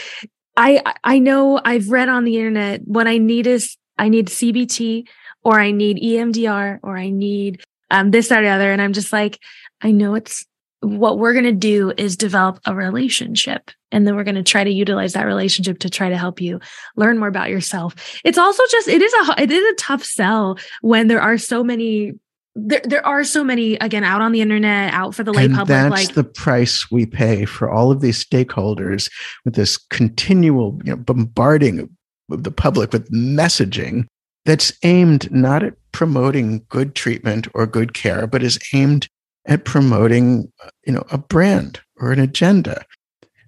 i 0.56 0.82
i 1.04 1.18
know 1.18 1.60
i've 1.64 1.90
read 1.90 2.08
on 2.08 2.24
the 2.24 2.36
internet 2.36 2.80
what 2.84 3.06
i 3.06 3.18
need 3.18 3.46
is 3.46 3.76
i 3.98 4.08
need 4.08 4.28
cbt 4.28 5.06
or 5.44 5.58
i 5.60 5.70
need 5.70 5.98
emdr 5.98 6.78
or 6.82 6.96
i 6.96 7.10
need 7.10 7.62
um, 7.92 8.10
this, 8.10 8.28
that, 8.28 8.40
or 8.40 8.42
the 8.42 8.48
other. 8.48 8.72
And 8.72 8.82
I'm 8.82 8.92
just 8.92 9.12
like, 9.12 9.38
I 9.80 9.92
know 9.92 10.14
it's 10.14 10.44
what 10.80 11.18
we're 11.18 11.32
going 11.32 11.44
to 11.44 11.52
do 11.52 11.92
is 11.96 12.16
develop 12.16 12.58
a 12.66 12.74
relationship 12.74 13.70
and 13.92 14.04
then 14.04 14.16
we're 14.16 14.24
going 14.24 14.34
to 14.34 14.42
try 14.42 14.64
to 14.64 14.70
utilize 14.70 15.12
that 15.12 15.26
relationship 15.26 15.78
to 15.78 15.88
try 15.88 16.08
to 16.08 16.18
help 16.18 16.40
you 16.40 16.58
learn 16.96 17.18
more 17.18 17.28
about 17.28 17.50
yourself 17.50 17.94
it's 18.24 18.36
also 18.36 18.62
just 18.68 18.88
it 18.88 19.00
is 19.00 19.12
a 19.14 19.40
it 19.40 19.52
is 19.52 19.62
a 19.62 19.76
tough 19.76 20.02
sell 20.02 20.58
when 20.80 21.06
there 21.06 21.20
are 21.20 21.38
so 21.38 21.62
many 21.62 22.14
there, 22.56 22.82
there 22.84 23.06
are 23.06 23.22
so 23.22 23.44
many 23.44 23.76
again 23.76 24.02
out 24.02 24.20
on 24.20 24.32
the 24.32 24.40
internet 24.40 24.92
out 24.92 25.14
for 25.14 25.22
the 25.22 25.32
lay 25.32 25.44
and 25.44 25.54
public 25.54 25.68
that's 25.68 25.90
like 25.90 26.14
the 26.14 26.24
price 26.24 26.90
we 26.90 27.06
pay 27.06 27.44
for 27.44 27.70
all 27.70 27.92
of 27.92 28.00
these 28.00 28.22
stakeholders 28.24 29.08
with 29.44 29.54
this 29.54 29.76
continual 29.76 30.80
you 30.84 30.90
know, 30.90 30.96
bombarding 30.96 31.78
of 31.78 32.42
the 32.42 32.50
public 32.50 32.92
with 32.92 33.08
messaging 33.12 34.04
that's 34.44 34.72
aimed 34.82 35.30
not 35.30 35.62
at 35.62 35.74
promoting 35.92 36.64
good 36.68 36.94
treatment 36.94 37.46
or 37.54 37.66
good 37.66 37.94
care 37.94 38.26
but 38.26 38.42
is 38.42 38.58
aimed 38.74 39.08
at 39.46 39.64
promoting 39.64 40.50
you 40.86 40.92
know 40.92 41.04
a 41.10 41.18
brand 41.18 41.80
or 41.98 42.12
an 42.12 42.20
agenda 42.20 42.84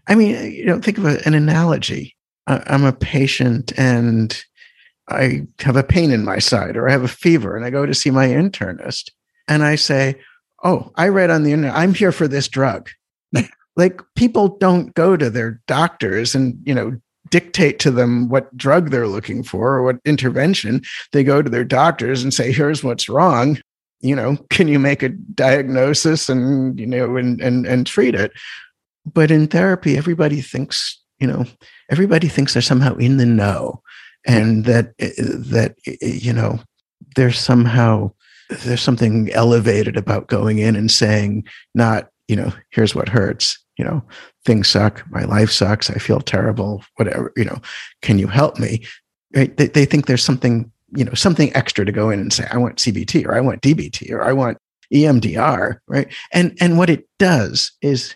i 0.08 0.14
mean 0.14 0.52
you 0.52 0.64
know 0.64 0.78
think 0.80 0.98
of 0.98 1.04
a, 1.04 1.26
an 1.26 1.34
analogy 1.34 2.14
i'm 2.46 2.84
a 2.84 2.92
patient 2.92 3.72
and 3.78 4.44
I 5.08 5.46
have 5.60 5.76
a 5.76 5.82
pain 5.82 6.10
in 6.10 6.24
my 6.24 6.38
side 6.38 6.76
or 6.76 6.88
I 6.88 6.92
have 6.92 7.04
a 7.04 7.08
fever 7.08 7.56
and 7.56 7.64
I 7.64 7.70
go 7.70 7.84
to 7.84 7.94
see 7.94 8.10
my 8.10 8.26
internist 8.28 9.10
and 9.48 9.62
I 9.62 9.74
say, 9.74 10.16
Oh, 10.62 10.90
I 10.96 11.08
read 11.08 11.30
on 11.30 11.42
the 11.42 11.52
internet, 11.52 11.76
I'm 11.76 11.92
here 11.92 12.12
for 12.12 12.26
this 12.26 12.48
drug. 12.48 12.88
like 13.76 14.00
people 14.14 14.56
don't 14.56 14.94
go 14.94 15.16
to 15.16 15.28
their 15.28 15.60
doctors 15.66 16.34
and, 16.34 16.58
you 16.64 16.74
know, 16.74 16.98
dictate 17.34 17.80
to 17.80 17.90
them 17.90 18.28
what 18.28 18.56
drug 18.56 18.90
they're 18.90 19.08
looking 19.08 19.42
for 19.42 19.74
or 19.74 19.82
what 19.82 19.96
intervention. 20.04 20.80
They 21.10 21.24
go 21.24 21.42
to 21.42 21.50
their 21.50 21.64
doctors 21.64 22.22
and 22.22 22.32
say, 22.32 22.52
here's 22.52 22.84
what's 22.84 23.08
wrong. 23.08 23.58
You 24.00 24.14
know, 24.14 24.36
can 24.50 24.68
you 24.68 24.78
make 24.78 25.02
a 25.02 25.08
diagnosis 25.08 26.28
and, 26.28 26.78
you 26.78 26.86
know, 26.86 27.16
and, 27.16 27.40
and, 27.40 27.66
and 27.66 27.88
treat 27.88 28.14
it? 28.14 28.30
But 29.04 29.32
in 29.32 29.48
therapy, 29.48 29.96
everybody 29.96 30.42
thinks, 30.42 30.96
you 31.18 31.26
know, 31.26 31.44
everybody 31.90 32.28
thinks 32.28 32.52
they're 32.52 32.62
somehow 32.62 32.94
in 32.98 33.16
the 33.16 33.26
know 33.26 33.82
and 34.24 34.64
that 34.66 34.92
eh, 35.00 35.10
that 35.18 35.74
eh, 35.88 35.96
you 36.00 36.32
know 36.32 36.60
there's 37.16 37.38
somehow 37.38 38.10
there's 38.48 38.80
something 38.80 39.32
elevated 39.32 39.96
about 39.96 40.28
going 40.28 40.58
in 40.58 40.76
and 40.76 40.90
saying 40.90 41.44
not 41.74 42.10
you 42.28 42.36
know 42.36 42.52
here's 42.70 42.94
what 42.94 43.08
hurts 43.08 43.58
you 43.76 43.84
know 43.84 44.02
things 44.44 44.68
suck. 44.68 45.04
My 45.10 45.24
life 45.24 45.50
sucks. 45.50 45.90
I 45.90 45.94
feel 45.94 46.20
terrible. 46.20 46.84
Whatever 46.96 47.32
you 47.36 47.44
know 47.44 47.60
can 48.02 48.18
you 48.18 48.26
help 48.26 48.58
me? 48.58 48.84
Right? 49.34 49.56
They, 49.56 49.68
they 49.68 49.84
think 49.84 50.06
there's 50.06 50.24
something 50.24 50.70
you 50.96 51.04
know 51.04 51.14
something 51.14 51.54
extra 51.56 51.84
to 51.84 51.90
go 51.90 52.08
in 52.10 52.20
and 52.20 52.32
say 52.32 52.46
i 52.52 52.56
want 52.56 52.76
cbt 52.76 53.26
or 53.26 53.34
i 53.34 53.40
want 53.40 53.60
dbt 53.62 54.12
or 54.12 54.22
i 54.22 54.32
want 54.32 54.58
emdr 54.92 55.78
right? 55.88 56.06
And 56.32 56.56
and 56.60 56.78
what 56.78 56.88
it 56.88 57.08
does 57.18 57.72
is 57.82 58.14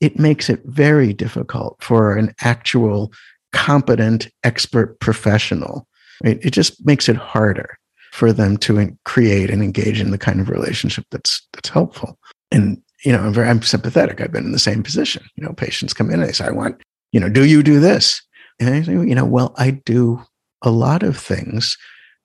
it 0.00 0.18
makes 0.18 0.50
it 0.50 0.60
very 0.66 1.14
difficult 1.14 1.82
for 1.82 2.16
an 2.16 2.34
actual 2.42 3.14
competent 3.52 4.28
expert 4.44 5.00
professional 5.00 5.88
right? 6.22 6.38
it 6.42 6.50
just 6.50 6.84
makes 6.84 7.08
it 7.08 7.16
harder 7.16 7.78
for 8.12 8.32
them 8.32 8.56
to 8.56 8.96
create 9.04 9.48
and 9.48 9.62
engage 9.62 10.00
in 10.00 10.10
the 10.10 10.18
kind 10.18 10.40
of 10.40 10.48
relationship 10.48 11.04
that's 11.10 11.46
that's 11.52 11.68
helpful. 11.68 12.18
And 12.50 12.82
you 13.04 13.12
know 13.12 13.20
i'm 13.20 13.32
very 13.32 13.48
i'm 13.48 13.62
sympathetic. 13.62 14.20
I've 14.20 14.32
been 14.32 14.44
in 14.44 14.52
the 14.52 14.58
same 14.58 14.82
position. 14.82 15.24
You 15.36 15.44
know 15.44 15.52
patients 15.52 15.92
come 15.92 16.10
in 16.10 16.20
and 16.20 16.28
they 16.28 16.32
say 16.32 16.46
i 16.46 16.50
want 16.50 16.80
you 17.12 17.20
know 17.20 17.28
do 17.28 17.44
you 17.44 17.62
do 17.62 17.80
this? 17.80 18.22
And 18.60 18.70
i 18.70 18.82
say 18.82 18.92
you 18.92 19.14
know 19.14 19.24
well 19.24 19.54
i 19.56 19.70
do 19.70 20.22
a 20.62 20.70
lot 20.70 21.02
of 21.02 21.16
things 21.16 21.76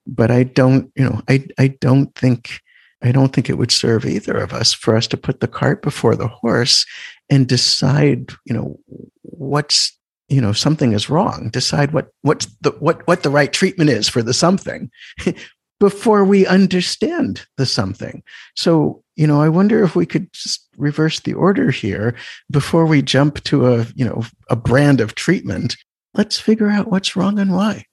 but 0.07 0.31
i 0.31 0.43
don't 0.43 0.91
you 0.95 1.03
know 1.03 1.21
i 1.29 1.45
i 1.59 1.67
don't 1.67 2.13
think 2.15 2.59
I 3.03 3.11
don't 3.11 3.33
think 3.33 3.49
it 3.49 3.57
would 3.57 3.71
serve 3.71 4.05
either 4.05 4.37
of 4.37 4.53
us 4.53 4.71
for 4.71 4.95
us 4.95 5.07
to 5.07 5.17
put 5.17 5.41
the 5.41 5.47
cart 5.47 5.81
before 5.81 6.15
the 6.15 6.29
horse 6.29 6.85
and 7.29 7.47
decide, 7.47 8.31
you 8.45 8.53
know, 8.53 8.79
what's 9.21 9.97
you 10.29 10.39
know 10.39 10.53
something 10.53 10.93
is 10.93 11.09
wrong. 11.09 11.49
Decide 11.51 11.91
what 11.91 12.07
what's 12.21 12.45
the 12.61 12.71
what 12.79 13.05
what 13.05 13.23
the 13.23 13.29
right 13.29 13.51
treatment 13.51 13.89
is 13.89 14.07
for 14.07 14.23
the 14.23 14.33
something 14.33 14.89
before 15.79 16.23
we 16.23 16.47
understand 16.47 17.45
the 17.57 17.65
something. 17.65 18.23
So 18.55 19.02
you 19.15 19.27
know 19.27 19.41
i 19.41 19.49
wonder 19.49 19.83
if 19.83 19.95
we 19.95 20.05
could 20.05 20.31
just 20.33 20.67
reverse 20.77 21.19
the 21.21 21.33
order 21.33 21.71
here 21.71 22.15
before 22.51 22.85
we 22.85 23.01
jump 23.01 23.43
to 23.43 23.67
a 23.67 23.85
you 23.95 24.05
know 24.05 24.23
a 24.49 24.55
brand 24.55 25.01
of 25.01 25.15
treatment 25.15 25.75
let's 26.13 26.39
figure 26.39 26.69
out 26.69 26.89
what's 26.89 27.15
wrong 27.15 27.39
and 27.39 27.53
why 27.53 27.85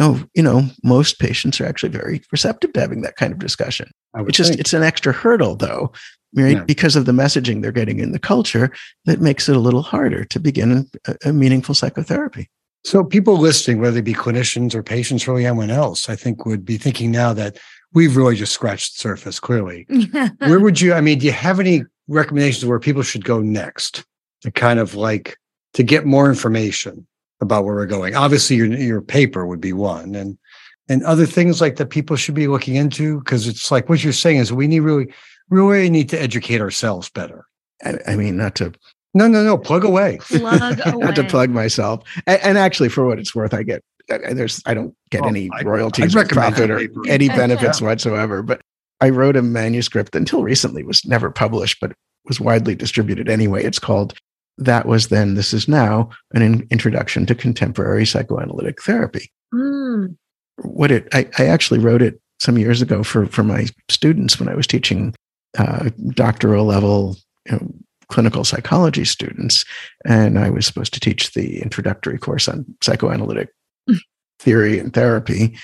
oh 0.00 0.24
you 0.34 0.42
know 0.42 0.62
most 0.82 1.18
patients 1.18 1.60
are 1.60 1.66
actually 1.66 1.88
very 1.88 2.22
receptive 2.32 2.72
to 2.72 2.80
having 2.80 3.02
that 3.02 3.16
kind 3.16 3.32
of 3.32 3.38
discussion 3.38 3.90
it's 4.16 4.36
just 4.36 4.50
think. 4.50 4.60
it's 4.60 4.72
an 4.72 4.82
extra 4.82 5.12
hurdle 5.12 5.56
though 5.56 5.92
right? 6.34 6.56
Yeah. 6.56 6.64
Because 6.64 6.96
of 6.96 7.06
the 7.06 7.12
messaging 7.12 7.62
they're 7.62 7.72
getting 7.72 8.00
in 8.00 8.12
the 8.12 8.18
culture 8.18 8.72
that 9.04 9.20
makes 9.20 9.48
it 9.48 9.56
a 9.56 9.60
little 9.60 9.82
harder 9.82 10.24
to 10.24 10.40
begin 10.40 10.88
a, 11.06 11.16
a 11.26 11.32
meaningful 11.32 11.74
psychotherapy. 11.74 12.50
So 12.84 13.02
people 13.02 13.38
listening, 13.38 13.80
whether 13.80 13.94
they 13.94 14.00
be 14.02 14.12
clinicians 14.12 14.74
or 14.74 14.82
patients 14.82 15.26
or 15.26 15.38
anyone 15.38 15.70
else, 15.70 16.08
I 16.08 16.16
think 16.16 16.44
would 16.44 16.64
be 16.64 16.76
thinking 16.76 17.10
now 17.10 17.32
that 17.32 17.58
we've 17.94 18.16
really 18.16 18.36
just 18.36 18.52
scratched 18.52 18.94
the 18.94 18.98
surface, 18.98 19.40
clearly. 19.40 19.86
where 20.38 20.60
would 20.60 20.80
you, 20.80 20.92
I 20.92 21.00
mean, 21.00 21.18
do 21.18 21.26
you 21.26 21.32
have 21.32 21.60
any 21.60 21.84
recommendations 22.08 22.66
where 22.66 22.80
people 22.80 23.02
should 23.02 23.24
go 23.24 23.40
next 23.40 24.04
to 24.42 24.50
kind 24.50 24.78
of 24.78 24.94
like 24.94 25.38
to 25.74 25.82
get 25.82 26.04
more 26.04 26.28
information 26.28 27.06
about 27.40 27.64
where 27.64 27.74
we're 27.74 27.86
going? 27.86 28.14
Obviously, 28.14 28.56
your 28.56 28.66
your 28.66 29.00
paper 29.00 29.46
would 29.46 29.60
be 29.60 29.72
one. 29.72 30.14
And 30.14 30.36
and 30.88 31.02
other 31.04 31.24
things 31.24 31.60
like 31.60 31.76
that 31.76 31.86
people 31.86 32.16
should 32.16 32.34
be 32.34 32.46
looking 32.46 32.74
into 32.74 33.20
because 33.20 33.48
it's 33.48 33.70
like 33.70 33.88
what 33.88 34.04
you're 34.04 34.12
saying 34.12 34.36
is 34.36 34.52
we 34.52 34.66
need 34.66 34.80
really 34.80 35.06
we 35.48 35.60
really 35.60 35.88
need 35.90 36.08
to 36.10 36.20
educate 36.20 36.60
ourselves 36.60 37.08
better. 37.10 37.46
I, 37.84 37.98
I 38.08 38.16
mean, 38.16 38.36
not 38.36 38.54
to 38.56 38.72
no, 39.14 39.28
no, 39.28 39.44
no. 39.44 39.56
Plug 39.56 39.84
away. 39.84 40.18
Plug 40.22 40.80
away. 40.86 40.96
Not 41.04 41.14
to 41.14 41.22
plug 41.22 41.48
myself. 41.48 42.02
And, 42.26 42.42
and, 42.42 42.58
actually, 42.58 42.88
for 42.88 43.06
what 43.06 43.20
it's 43.20 43.32
worth, 43.32 43.54
I 43.54 43.62
get 43.62 43.84
there's 44.08 44.62
I 44.66 44.74
don't 44.74 44.94
get 45.10 45.22
oh, 45.22 45.28
any 45.28 45.50
royalties, 45.62 46.14
or 46.14 46.24
profit, 46.26 46.70
or 46.70 46.80
any 47.08 47.28
benefits 47.28 47.80
yeah. 47.80 47.86
whatsoever. 47.86 48.42
But 48.42 48.60
I 49.00 49.10
wrote 49.10 49.36
a 49.36 49.42
manuscript 49.42 50.12
that 50.12 50.18
until 50.18 50.42
recently 50.42 50.82
was 50.82 51.04
never 51.04 51.30
published, 51.30 51.80
but 51.80 51.92
was 52.26 52.40
widely 52.40 52.74
distributed 52.74 53.28
anyway. 53.28 53.64
It's 53.64 53.78
called 53.78 54.14
"That 54.58 54.86
Was 54.86 55.08
Then, 55.08 55.34
This 55.34 55.52
Is 55.52 55.68
Now: 55.68 56.10
An 56.32 56.42
in- 56.42 56.66
Introduction 56.70 57.26
to 57.26 57.34
Contemporary 57.34 58.06
Psychoanalytic 58.06 58.82
Therapy." 58.82 59.30
Mm. 59.54 60.16
What 60.62 60.90
it 60.90 61.08
I, 61.12 61.28
I 61.38 61.46
actually 61.46 61.80
wrote 61.80 62.02
it 62.02 62.20
some 62.40 62.58
years 62.58 62.82
ago 62.82 63.02
for 63.02 63.26
for 63.26 63.42
my 63.42 63.66
students 63.88 64.38
when 64.38 64.48
I 64.48 64.54
was 64.54 64.66
teaching 64.66 65.14
uh, 65.58 65.90
doctoral 66.10 66.64
level 66.64 67.16
you 67.46 67.52
know, 67.52 67.74
clinical 68.08 68.44
psychology 68.44 69.04
students, 69.04 69.64
and 70.04 70.38
I 70.38 70.50
was 70.50 70.66
supposed 70.66 70.94
to 70.94 71.00
teach 71.00 71.32
the 71.32 71.60
introductory 71.62 72.18
course 72.18 72.48
on 72.48 72.64
psychoanalytic 72.82 73.50
theory 74.38 74.78
and 74.78 74.92
therapy. 74.92 75.56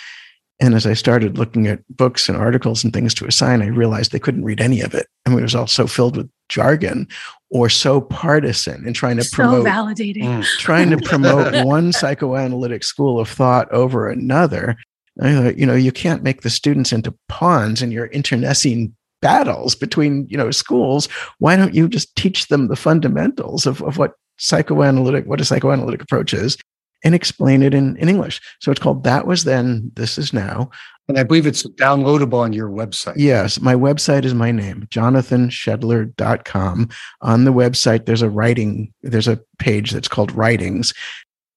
And 0.61 0.74
as 0.74 0.87
I 0.87 0.92
started 0.92 1.38
looking 1.38 1.66
at 1.66 1.80
books 1.88 2.28
and 2.28 2.37
articles 2.37 2.85
and 2.85 2.92
things 2.92 3.14
to 3.14 3.26
assign, 3.26 3.62
I 3.62 3.68
realized 3.68 4.12
they 4.12 4.18
couldn't 4.18 4.44
read 4.44 4.61
any 4.61 4.83
of 4.83 4.94
it. 4.94 5.06
I 5.24 5.30
mean, 5.30 5.38
it 5.38 5.42
was 5.42 5.54
all 5.54 5.66
so 5.66 5.87
filled 5.87 6.18
with 6.18 6.30
jargon 6.50 7.09
or 7.50 7.70
so 7.70 8.02
partisan 8.02 8.87
and 8.87 8.94
trying 8.94 9.16
to 9.16 9.24
so 9.24 9.37
promote 9.37 9.66
validating. 9.66 10.24
Mm. 10.24 10.44
trying 10.59 10.90
to 10.90 10.98
promote 10.98 11.64
one 11.66 11.92
psychoanalytic 11.92 12.85
school 12.85 13.18
of 13.18 13.28
thought 13.28 13.72
over 13.72 14.09
another. 14.09 14.76
I 15.22 15.35
thought, 15.35 15.59
you 15.59 15.66
know, 15.66 15.74
you 15.74 15.92
can't 15.92 16.22
make 16.22 16.42
the 16.42 16.50
students 16.50 16.92
into 16.92 17.14
pawns 17.28 17.80
in 17.80 17.90
your 17.90 18.06
internecine 18.06 18.94
battles 19.20 19.74
between 19.74 20.26
you 20.28 20.37
know 20.37 20.50
schools 20.50 21.09
why 21.38 21.56
don't 21.56 21.74
you 21.74 21.88
just 21.88 22.14
teach 22.16 22.48
them 22.48 22.68
the 22.68 22.76
fundamentals 22.76 23.66
of, 23.66 23.83
of 23.83 23.98
what 23.98 24.14
psychoanalytic 24.38 25.26
what 25.26 25.40
a 25.40 25.44
psychoanalytic 25.44 26.02
approach 26.02 26.33
is 26.33 26.56
and 27.05 27.15
explain 27.15 27.63
it 27.63 27.75
in, 27.75 27.97
in 27.97 28.09
english. 28.09 28.41
So 28.61 28.71
it's 28.71 28.81
called 28.81 29.05
that 29.05 29.27
was 29.27 29.45
then 29.45 29.91
this 29.95 30.19
is 30.19 30.33
now. 30.33 30.71
And 31.09 31.19
i 31.19 31.23
believe 31.23 31.47
it's 31.47 31.67
downloadable 31.71 32.39
on 32.39 32.53
your 32.53 32.69
website. 32.69 33.15
Yes 33.17 33.61
my 33.61 33.75
website 33.75 34.25
is 34.25 34.35
my 34.35 34.51
name 34.51 34.87
jonathanshedler.com 34.91 36.89
on 37.21 37.45
the 37.45 37.53
website 37.53 38.07
there's 38.07 38.23
a 38.23 38.31
writing 38.31 38.93
there's 39.03 39.29
a 39.29 39.41
page 39.59 39.91
that's 39.91 40.09
called 40.09 40.33
writings. 40.33 40.93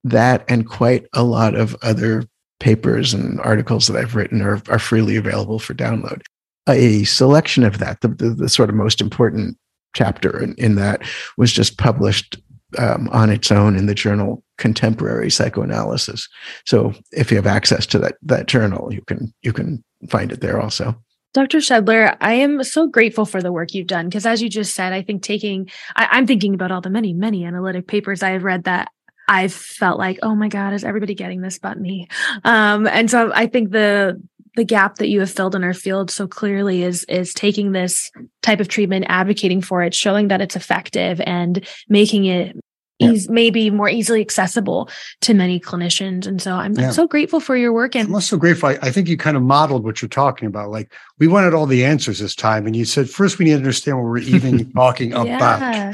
That 0.03 0.43
and 0.49 0.67
quite 0.67 1.05
a 1.13 1.23
lot 1.23 1.55
of 1.55 1.77
other 1.81 2.25
papers 2.63 3.13
and 3.13 3.41
articles 3.41 3.87
that 3.87 3.97
I've 3.97 4.15
written 4.15 4.41
are, 4.41 4.61
are 4.69 4.79
freely 4.79 5.17
available 5.17 5.59
for 5.59 5.73
download. 5.73 6.21
A 6.69 7.03
selection 7.03 7.63
of 7.65 7.79
that. 7.79 7.99
The, 7.99 8.07
the, 8.07 8.29
the 8.29 8.49
sort 8.49 8.69
of 8.69 8.75
most 8.75 9.01
important 9.01 9.57
chapter 9.93 10.41
in, 10.41 10.55
in 10.55 10.75
that 10.75 11.01
was 11.37 11.51
just 11.51 11.77
published 11.77 12.41
um, 12.77 13.09
on 13.09 13.29
its 13.29 13.51
own 13.51 13.75
in 13.75 13.85
the 13.85 13.93
journal 13.93 14.43
Contemporary 14.63 15.29
Psychoanalysis. 15.29 16.29
So 16.65 16.93
if 17.11 17.29
you 17.29 17.35
have 17.35 17.45
access 17.45 17.85
to 17.87 17.99
that 17.99 18.15
that 18.21 18.47
journal, 18.47 18.93
you 18.93 19.01
can 19.01 19.33
you 19.41 19.51
can 19.51 19.83
find 20.09 20.31
it 20.31 20.39
there 20.39 20.61
also. 20.61 20.95
Dr. 21.33 21.57
Shedler, 21.57 22.15
I 22.21 22.35
am 22.35 22.63
so 22.63 22.87
grateful 22.87 23.25
for 23.25 23.41
the 23.41 23.51
work 23.51 23.73
you've 23.73 23.87
done 23.87 24.07
because, 24.07 24.25
as 24.25 24.41
you 24.41 24.47
just 24.47 24.73
said, 24.73 24.93
I 24.93 25.01
think 25.01 25.21
taking, 25.21 25.69
I, 25.97 26.17
am 26.17 26.27
thinking 26.27 26.53
about 26.53 26.71
all 26.71 26.79
the 26.79 26.89
many, 26.89 27.11
many 27.11 27.43
analytic 27.43 27.87
papers 27.87 28.23
I 28.23 28.29
have 28.29 28.45
read 28.45 28.63
that 28.63 28.87
I've 29.27 29.51
felt 29.51 29.99
like, 29.99 30.19
oh 30.23 30.33
my 30.33 30.47
God, 30.47 30.71
is 30.71 30.85
everybody 30.85 31.13
getting 31.13 31.41
this 31.41 31.59
but 31.59 31.77
me? 31.77 32.07
Um, 32.45 32.87
and 32.87 33.11
so 33.11 33.33
I 33.33 33.47
think 33.47 33.71
the 33.71 34.21
the 34.55 34.63
gap 34.63 34.95
that 34.97 35.09
you 35.09 35.19
have 35.19 35.31
filled 35.31 35.55
in 35.55 35.63
our 35.63 35.73
field 35.73 36.09
so 36.11 36.25
clearly 36.25 36.83
is 36.83 37.03
is 37.05 37.33
taking 37.33 37.73
this 37.73 38.11
type 38.41 38.61
of 38.61 38.69
treatment, 38.69 39.05
advocating 39.09 39.61
for 39.61 39.83
it, 39.83 39.93
showing 39.93 40.29
that 40.29 40.41
it's 40.41 40.55
effective, 40.55 41.19
and 41.25 41.67
making 41.89 42.25
it 42.25 42.55
yeah. 43.03 43.19
maybe 43.29 43.69
more 43.69 43.89
easily 43.89 44.21
accessible 44.21 44.89
to 45.21 45.33
many 45.33 45.59
clinicians. 45.59 46.25
And 46.25 46.41
so 46.41 46.55
I'm, 46.55 46.73
yeah. 46.73 46.87
I'm 46.87 46.93
so 46.93 47.07
grateful 47.07 47.39
for 47.39 47.55
your 47.55 47.73
work. 47.73 47.95
And 47.95 48.07
I'm 48.07 48.15
also 48.15 48.37
grateful. 48.37 48.69
I, 48.69 48.79
I, 48.81 48.91
think 48.91 49.07
you 49.07 49.17
kind 49.17 49.37
of 49.37 49.43
modeled 49.43 49.83
what 49.83 50.01
you're 50.01 50.09
talking 50.09 50.47
about. 50.47 50.69
Like 50.69 50.93
we 51.19 51.27
wanted 51.27 51.53
all 51.53 51.65
the 51.65 51.85
answers 51.85 52.19
this 52.19 52.35
time, 52.35 52.65
and 52.65 52.75
you 52.75 52.85
said 52.85 53.09
first 53.09 53.39
we 53.39 53.45
need 53.45 53.51
to 53.51 53.57
understand 53.57 53.97
what 53.97 54.05
we're 54.05 54.17
even 54.19 54.71
talking 54.73 55.13
about. 55.13 55.61
Yeah. 55.61 55.93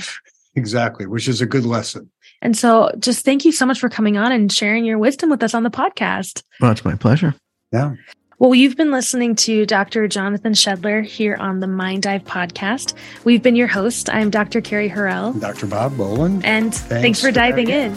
Exactly, 0.56 1.06
which 1.06 1.28
is 1.28 1.42
a 1.42 1.46
good 1.46 1.66
lesson. 1.66 2.10
And 2.42 2.58
so 2.58 2.92
just 3.00 3.26
thank 3.26 3.46
you 3.46 3.52
so 3.52 3.66
much 3.66 3.80
for 3.80 3.90
coming 3.90 4.18
on 4.18 4.32
and 4.32 4.52
sharing 4.52 4.86
your 4.86 4.98
wisdom 4.98 5.30
with 5.30 5.44
us 5.44 5.54
on 5.54 5.64
the 5.64 5.70
podcast. 5.70 6.44
Well, 6.60 6.72
it's 6.72 6.86
my 6.86 6.96
pleasure. 6.96 7.36
Yeah. 7.72 7.96
Well, 8.40 8.56
you've 8.56 8.76
been 8.78 8.92
listening 8.92 9.36
to 9.36 9.66
Dr. 9.66 10.08
Jonathan 10.08 10.54
Shedler 10.54 11.06
here 11.06 11.36
on 11.36 11.60
the 11.60 11.68
Mind 11.68 12.04
Dive 12.04 12.24
podcast. 12.24 12.94
We've 13.26 13.44
been 13.44 13.58
your 13.58 13.68
host. 13.68 14.10
I'm 14.10 14.30
Dr. 14.30 14.62
Kerry 14.62 14.90
Horrell. 14.90 15.38
Dr. 15.42 15.68
Bob 15.68 15.98
Boland. 15.98 16.46
And 16.46 16.74
thanks, 16.74 17.02
thanks 17.02 17.22
for 17.22 17.32
diving 17.32 17.68
in. 17.68 17.94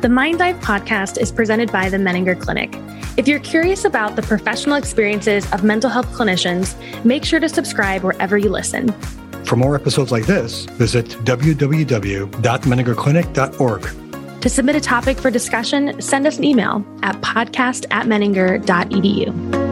The 0.00 0.08
Mind 0.10 0.40
Dive 0.40 0.56
podcast 0.56 1.16
is 1.16 1.30
presented 1.30 1.70
by 1.70 1.88
the 1.88 1.96
Menninger 1.96 2.40
Clinic. 2.40 2.76
If 3.16 3.28
you're 3.28 3.38
curious 3.38 3.84
about 3.84 4.16
the 4.16 4.22
professional 4.22 4.74
experiences 4.74 5.48
of 5.52 5.62
mental 5.62 5.88
health 5.88 6.08
clinicians, 6.08 6.74
make 7.04 7.24
sure 7.24 7.38
to 7.38 7.48
subscribe 7.48 8.02
wherever 8.02 8.36
you 8.36 8.48
listen. 8.48 8.90
For 9.44 9.54
more 9.54 9.76
episodes 9.76 10.10
like 10.10 10.26
this, 10.26 10.64
visit 10.64 11.06
www.menningerclinic.org. 11.06 14.05
To 14.40 14.48
submit 14.48 14.76
a 14.76 14.80
topic 14.80 15.18
for 15.18 15.30
discussion, 15.30 16.00
send 16.00 16.26
us 16.26 16.38
an 16.38 16.44
email 16.44 16.84
at 17.02 17.16
podcast 17.16 17.86
at 17.90 18.06
menninger.edu. 18.06 19.65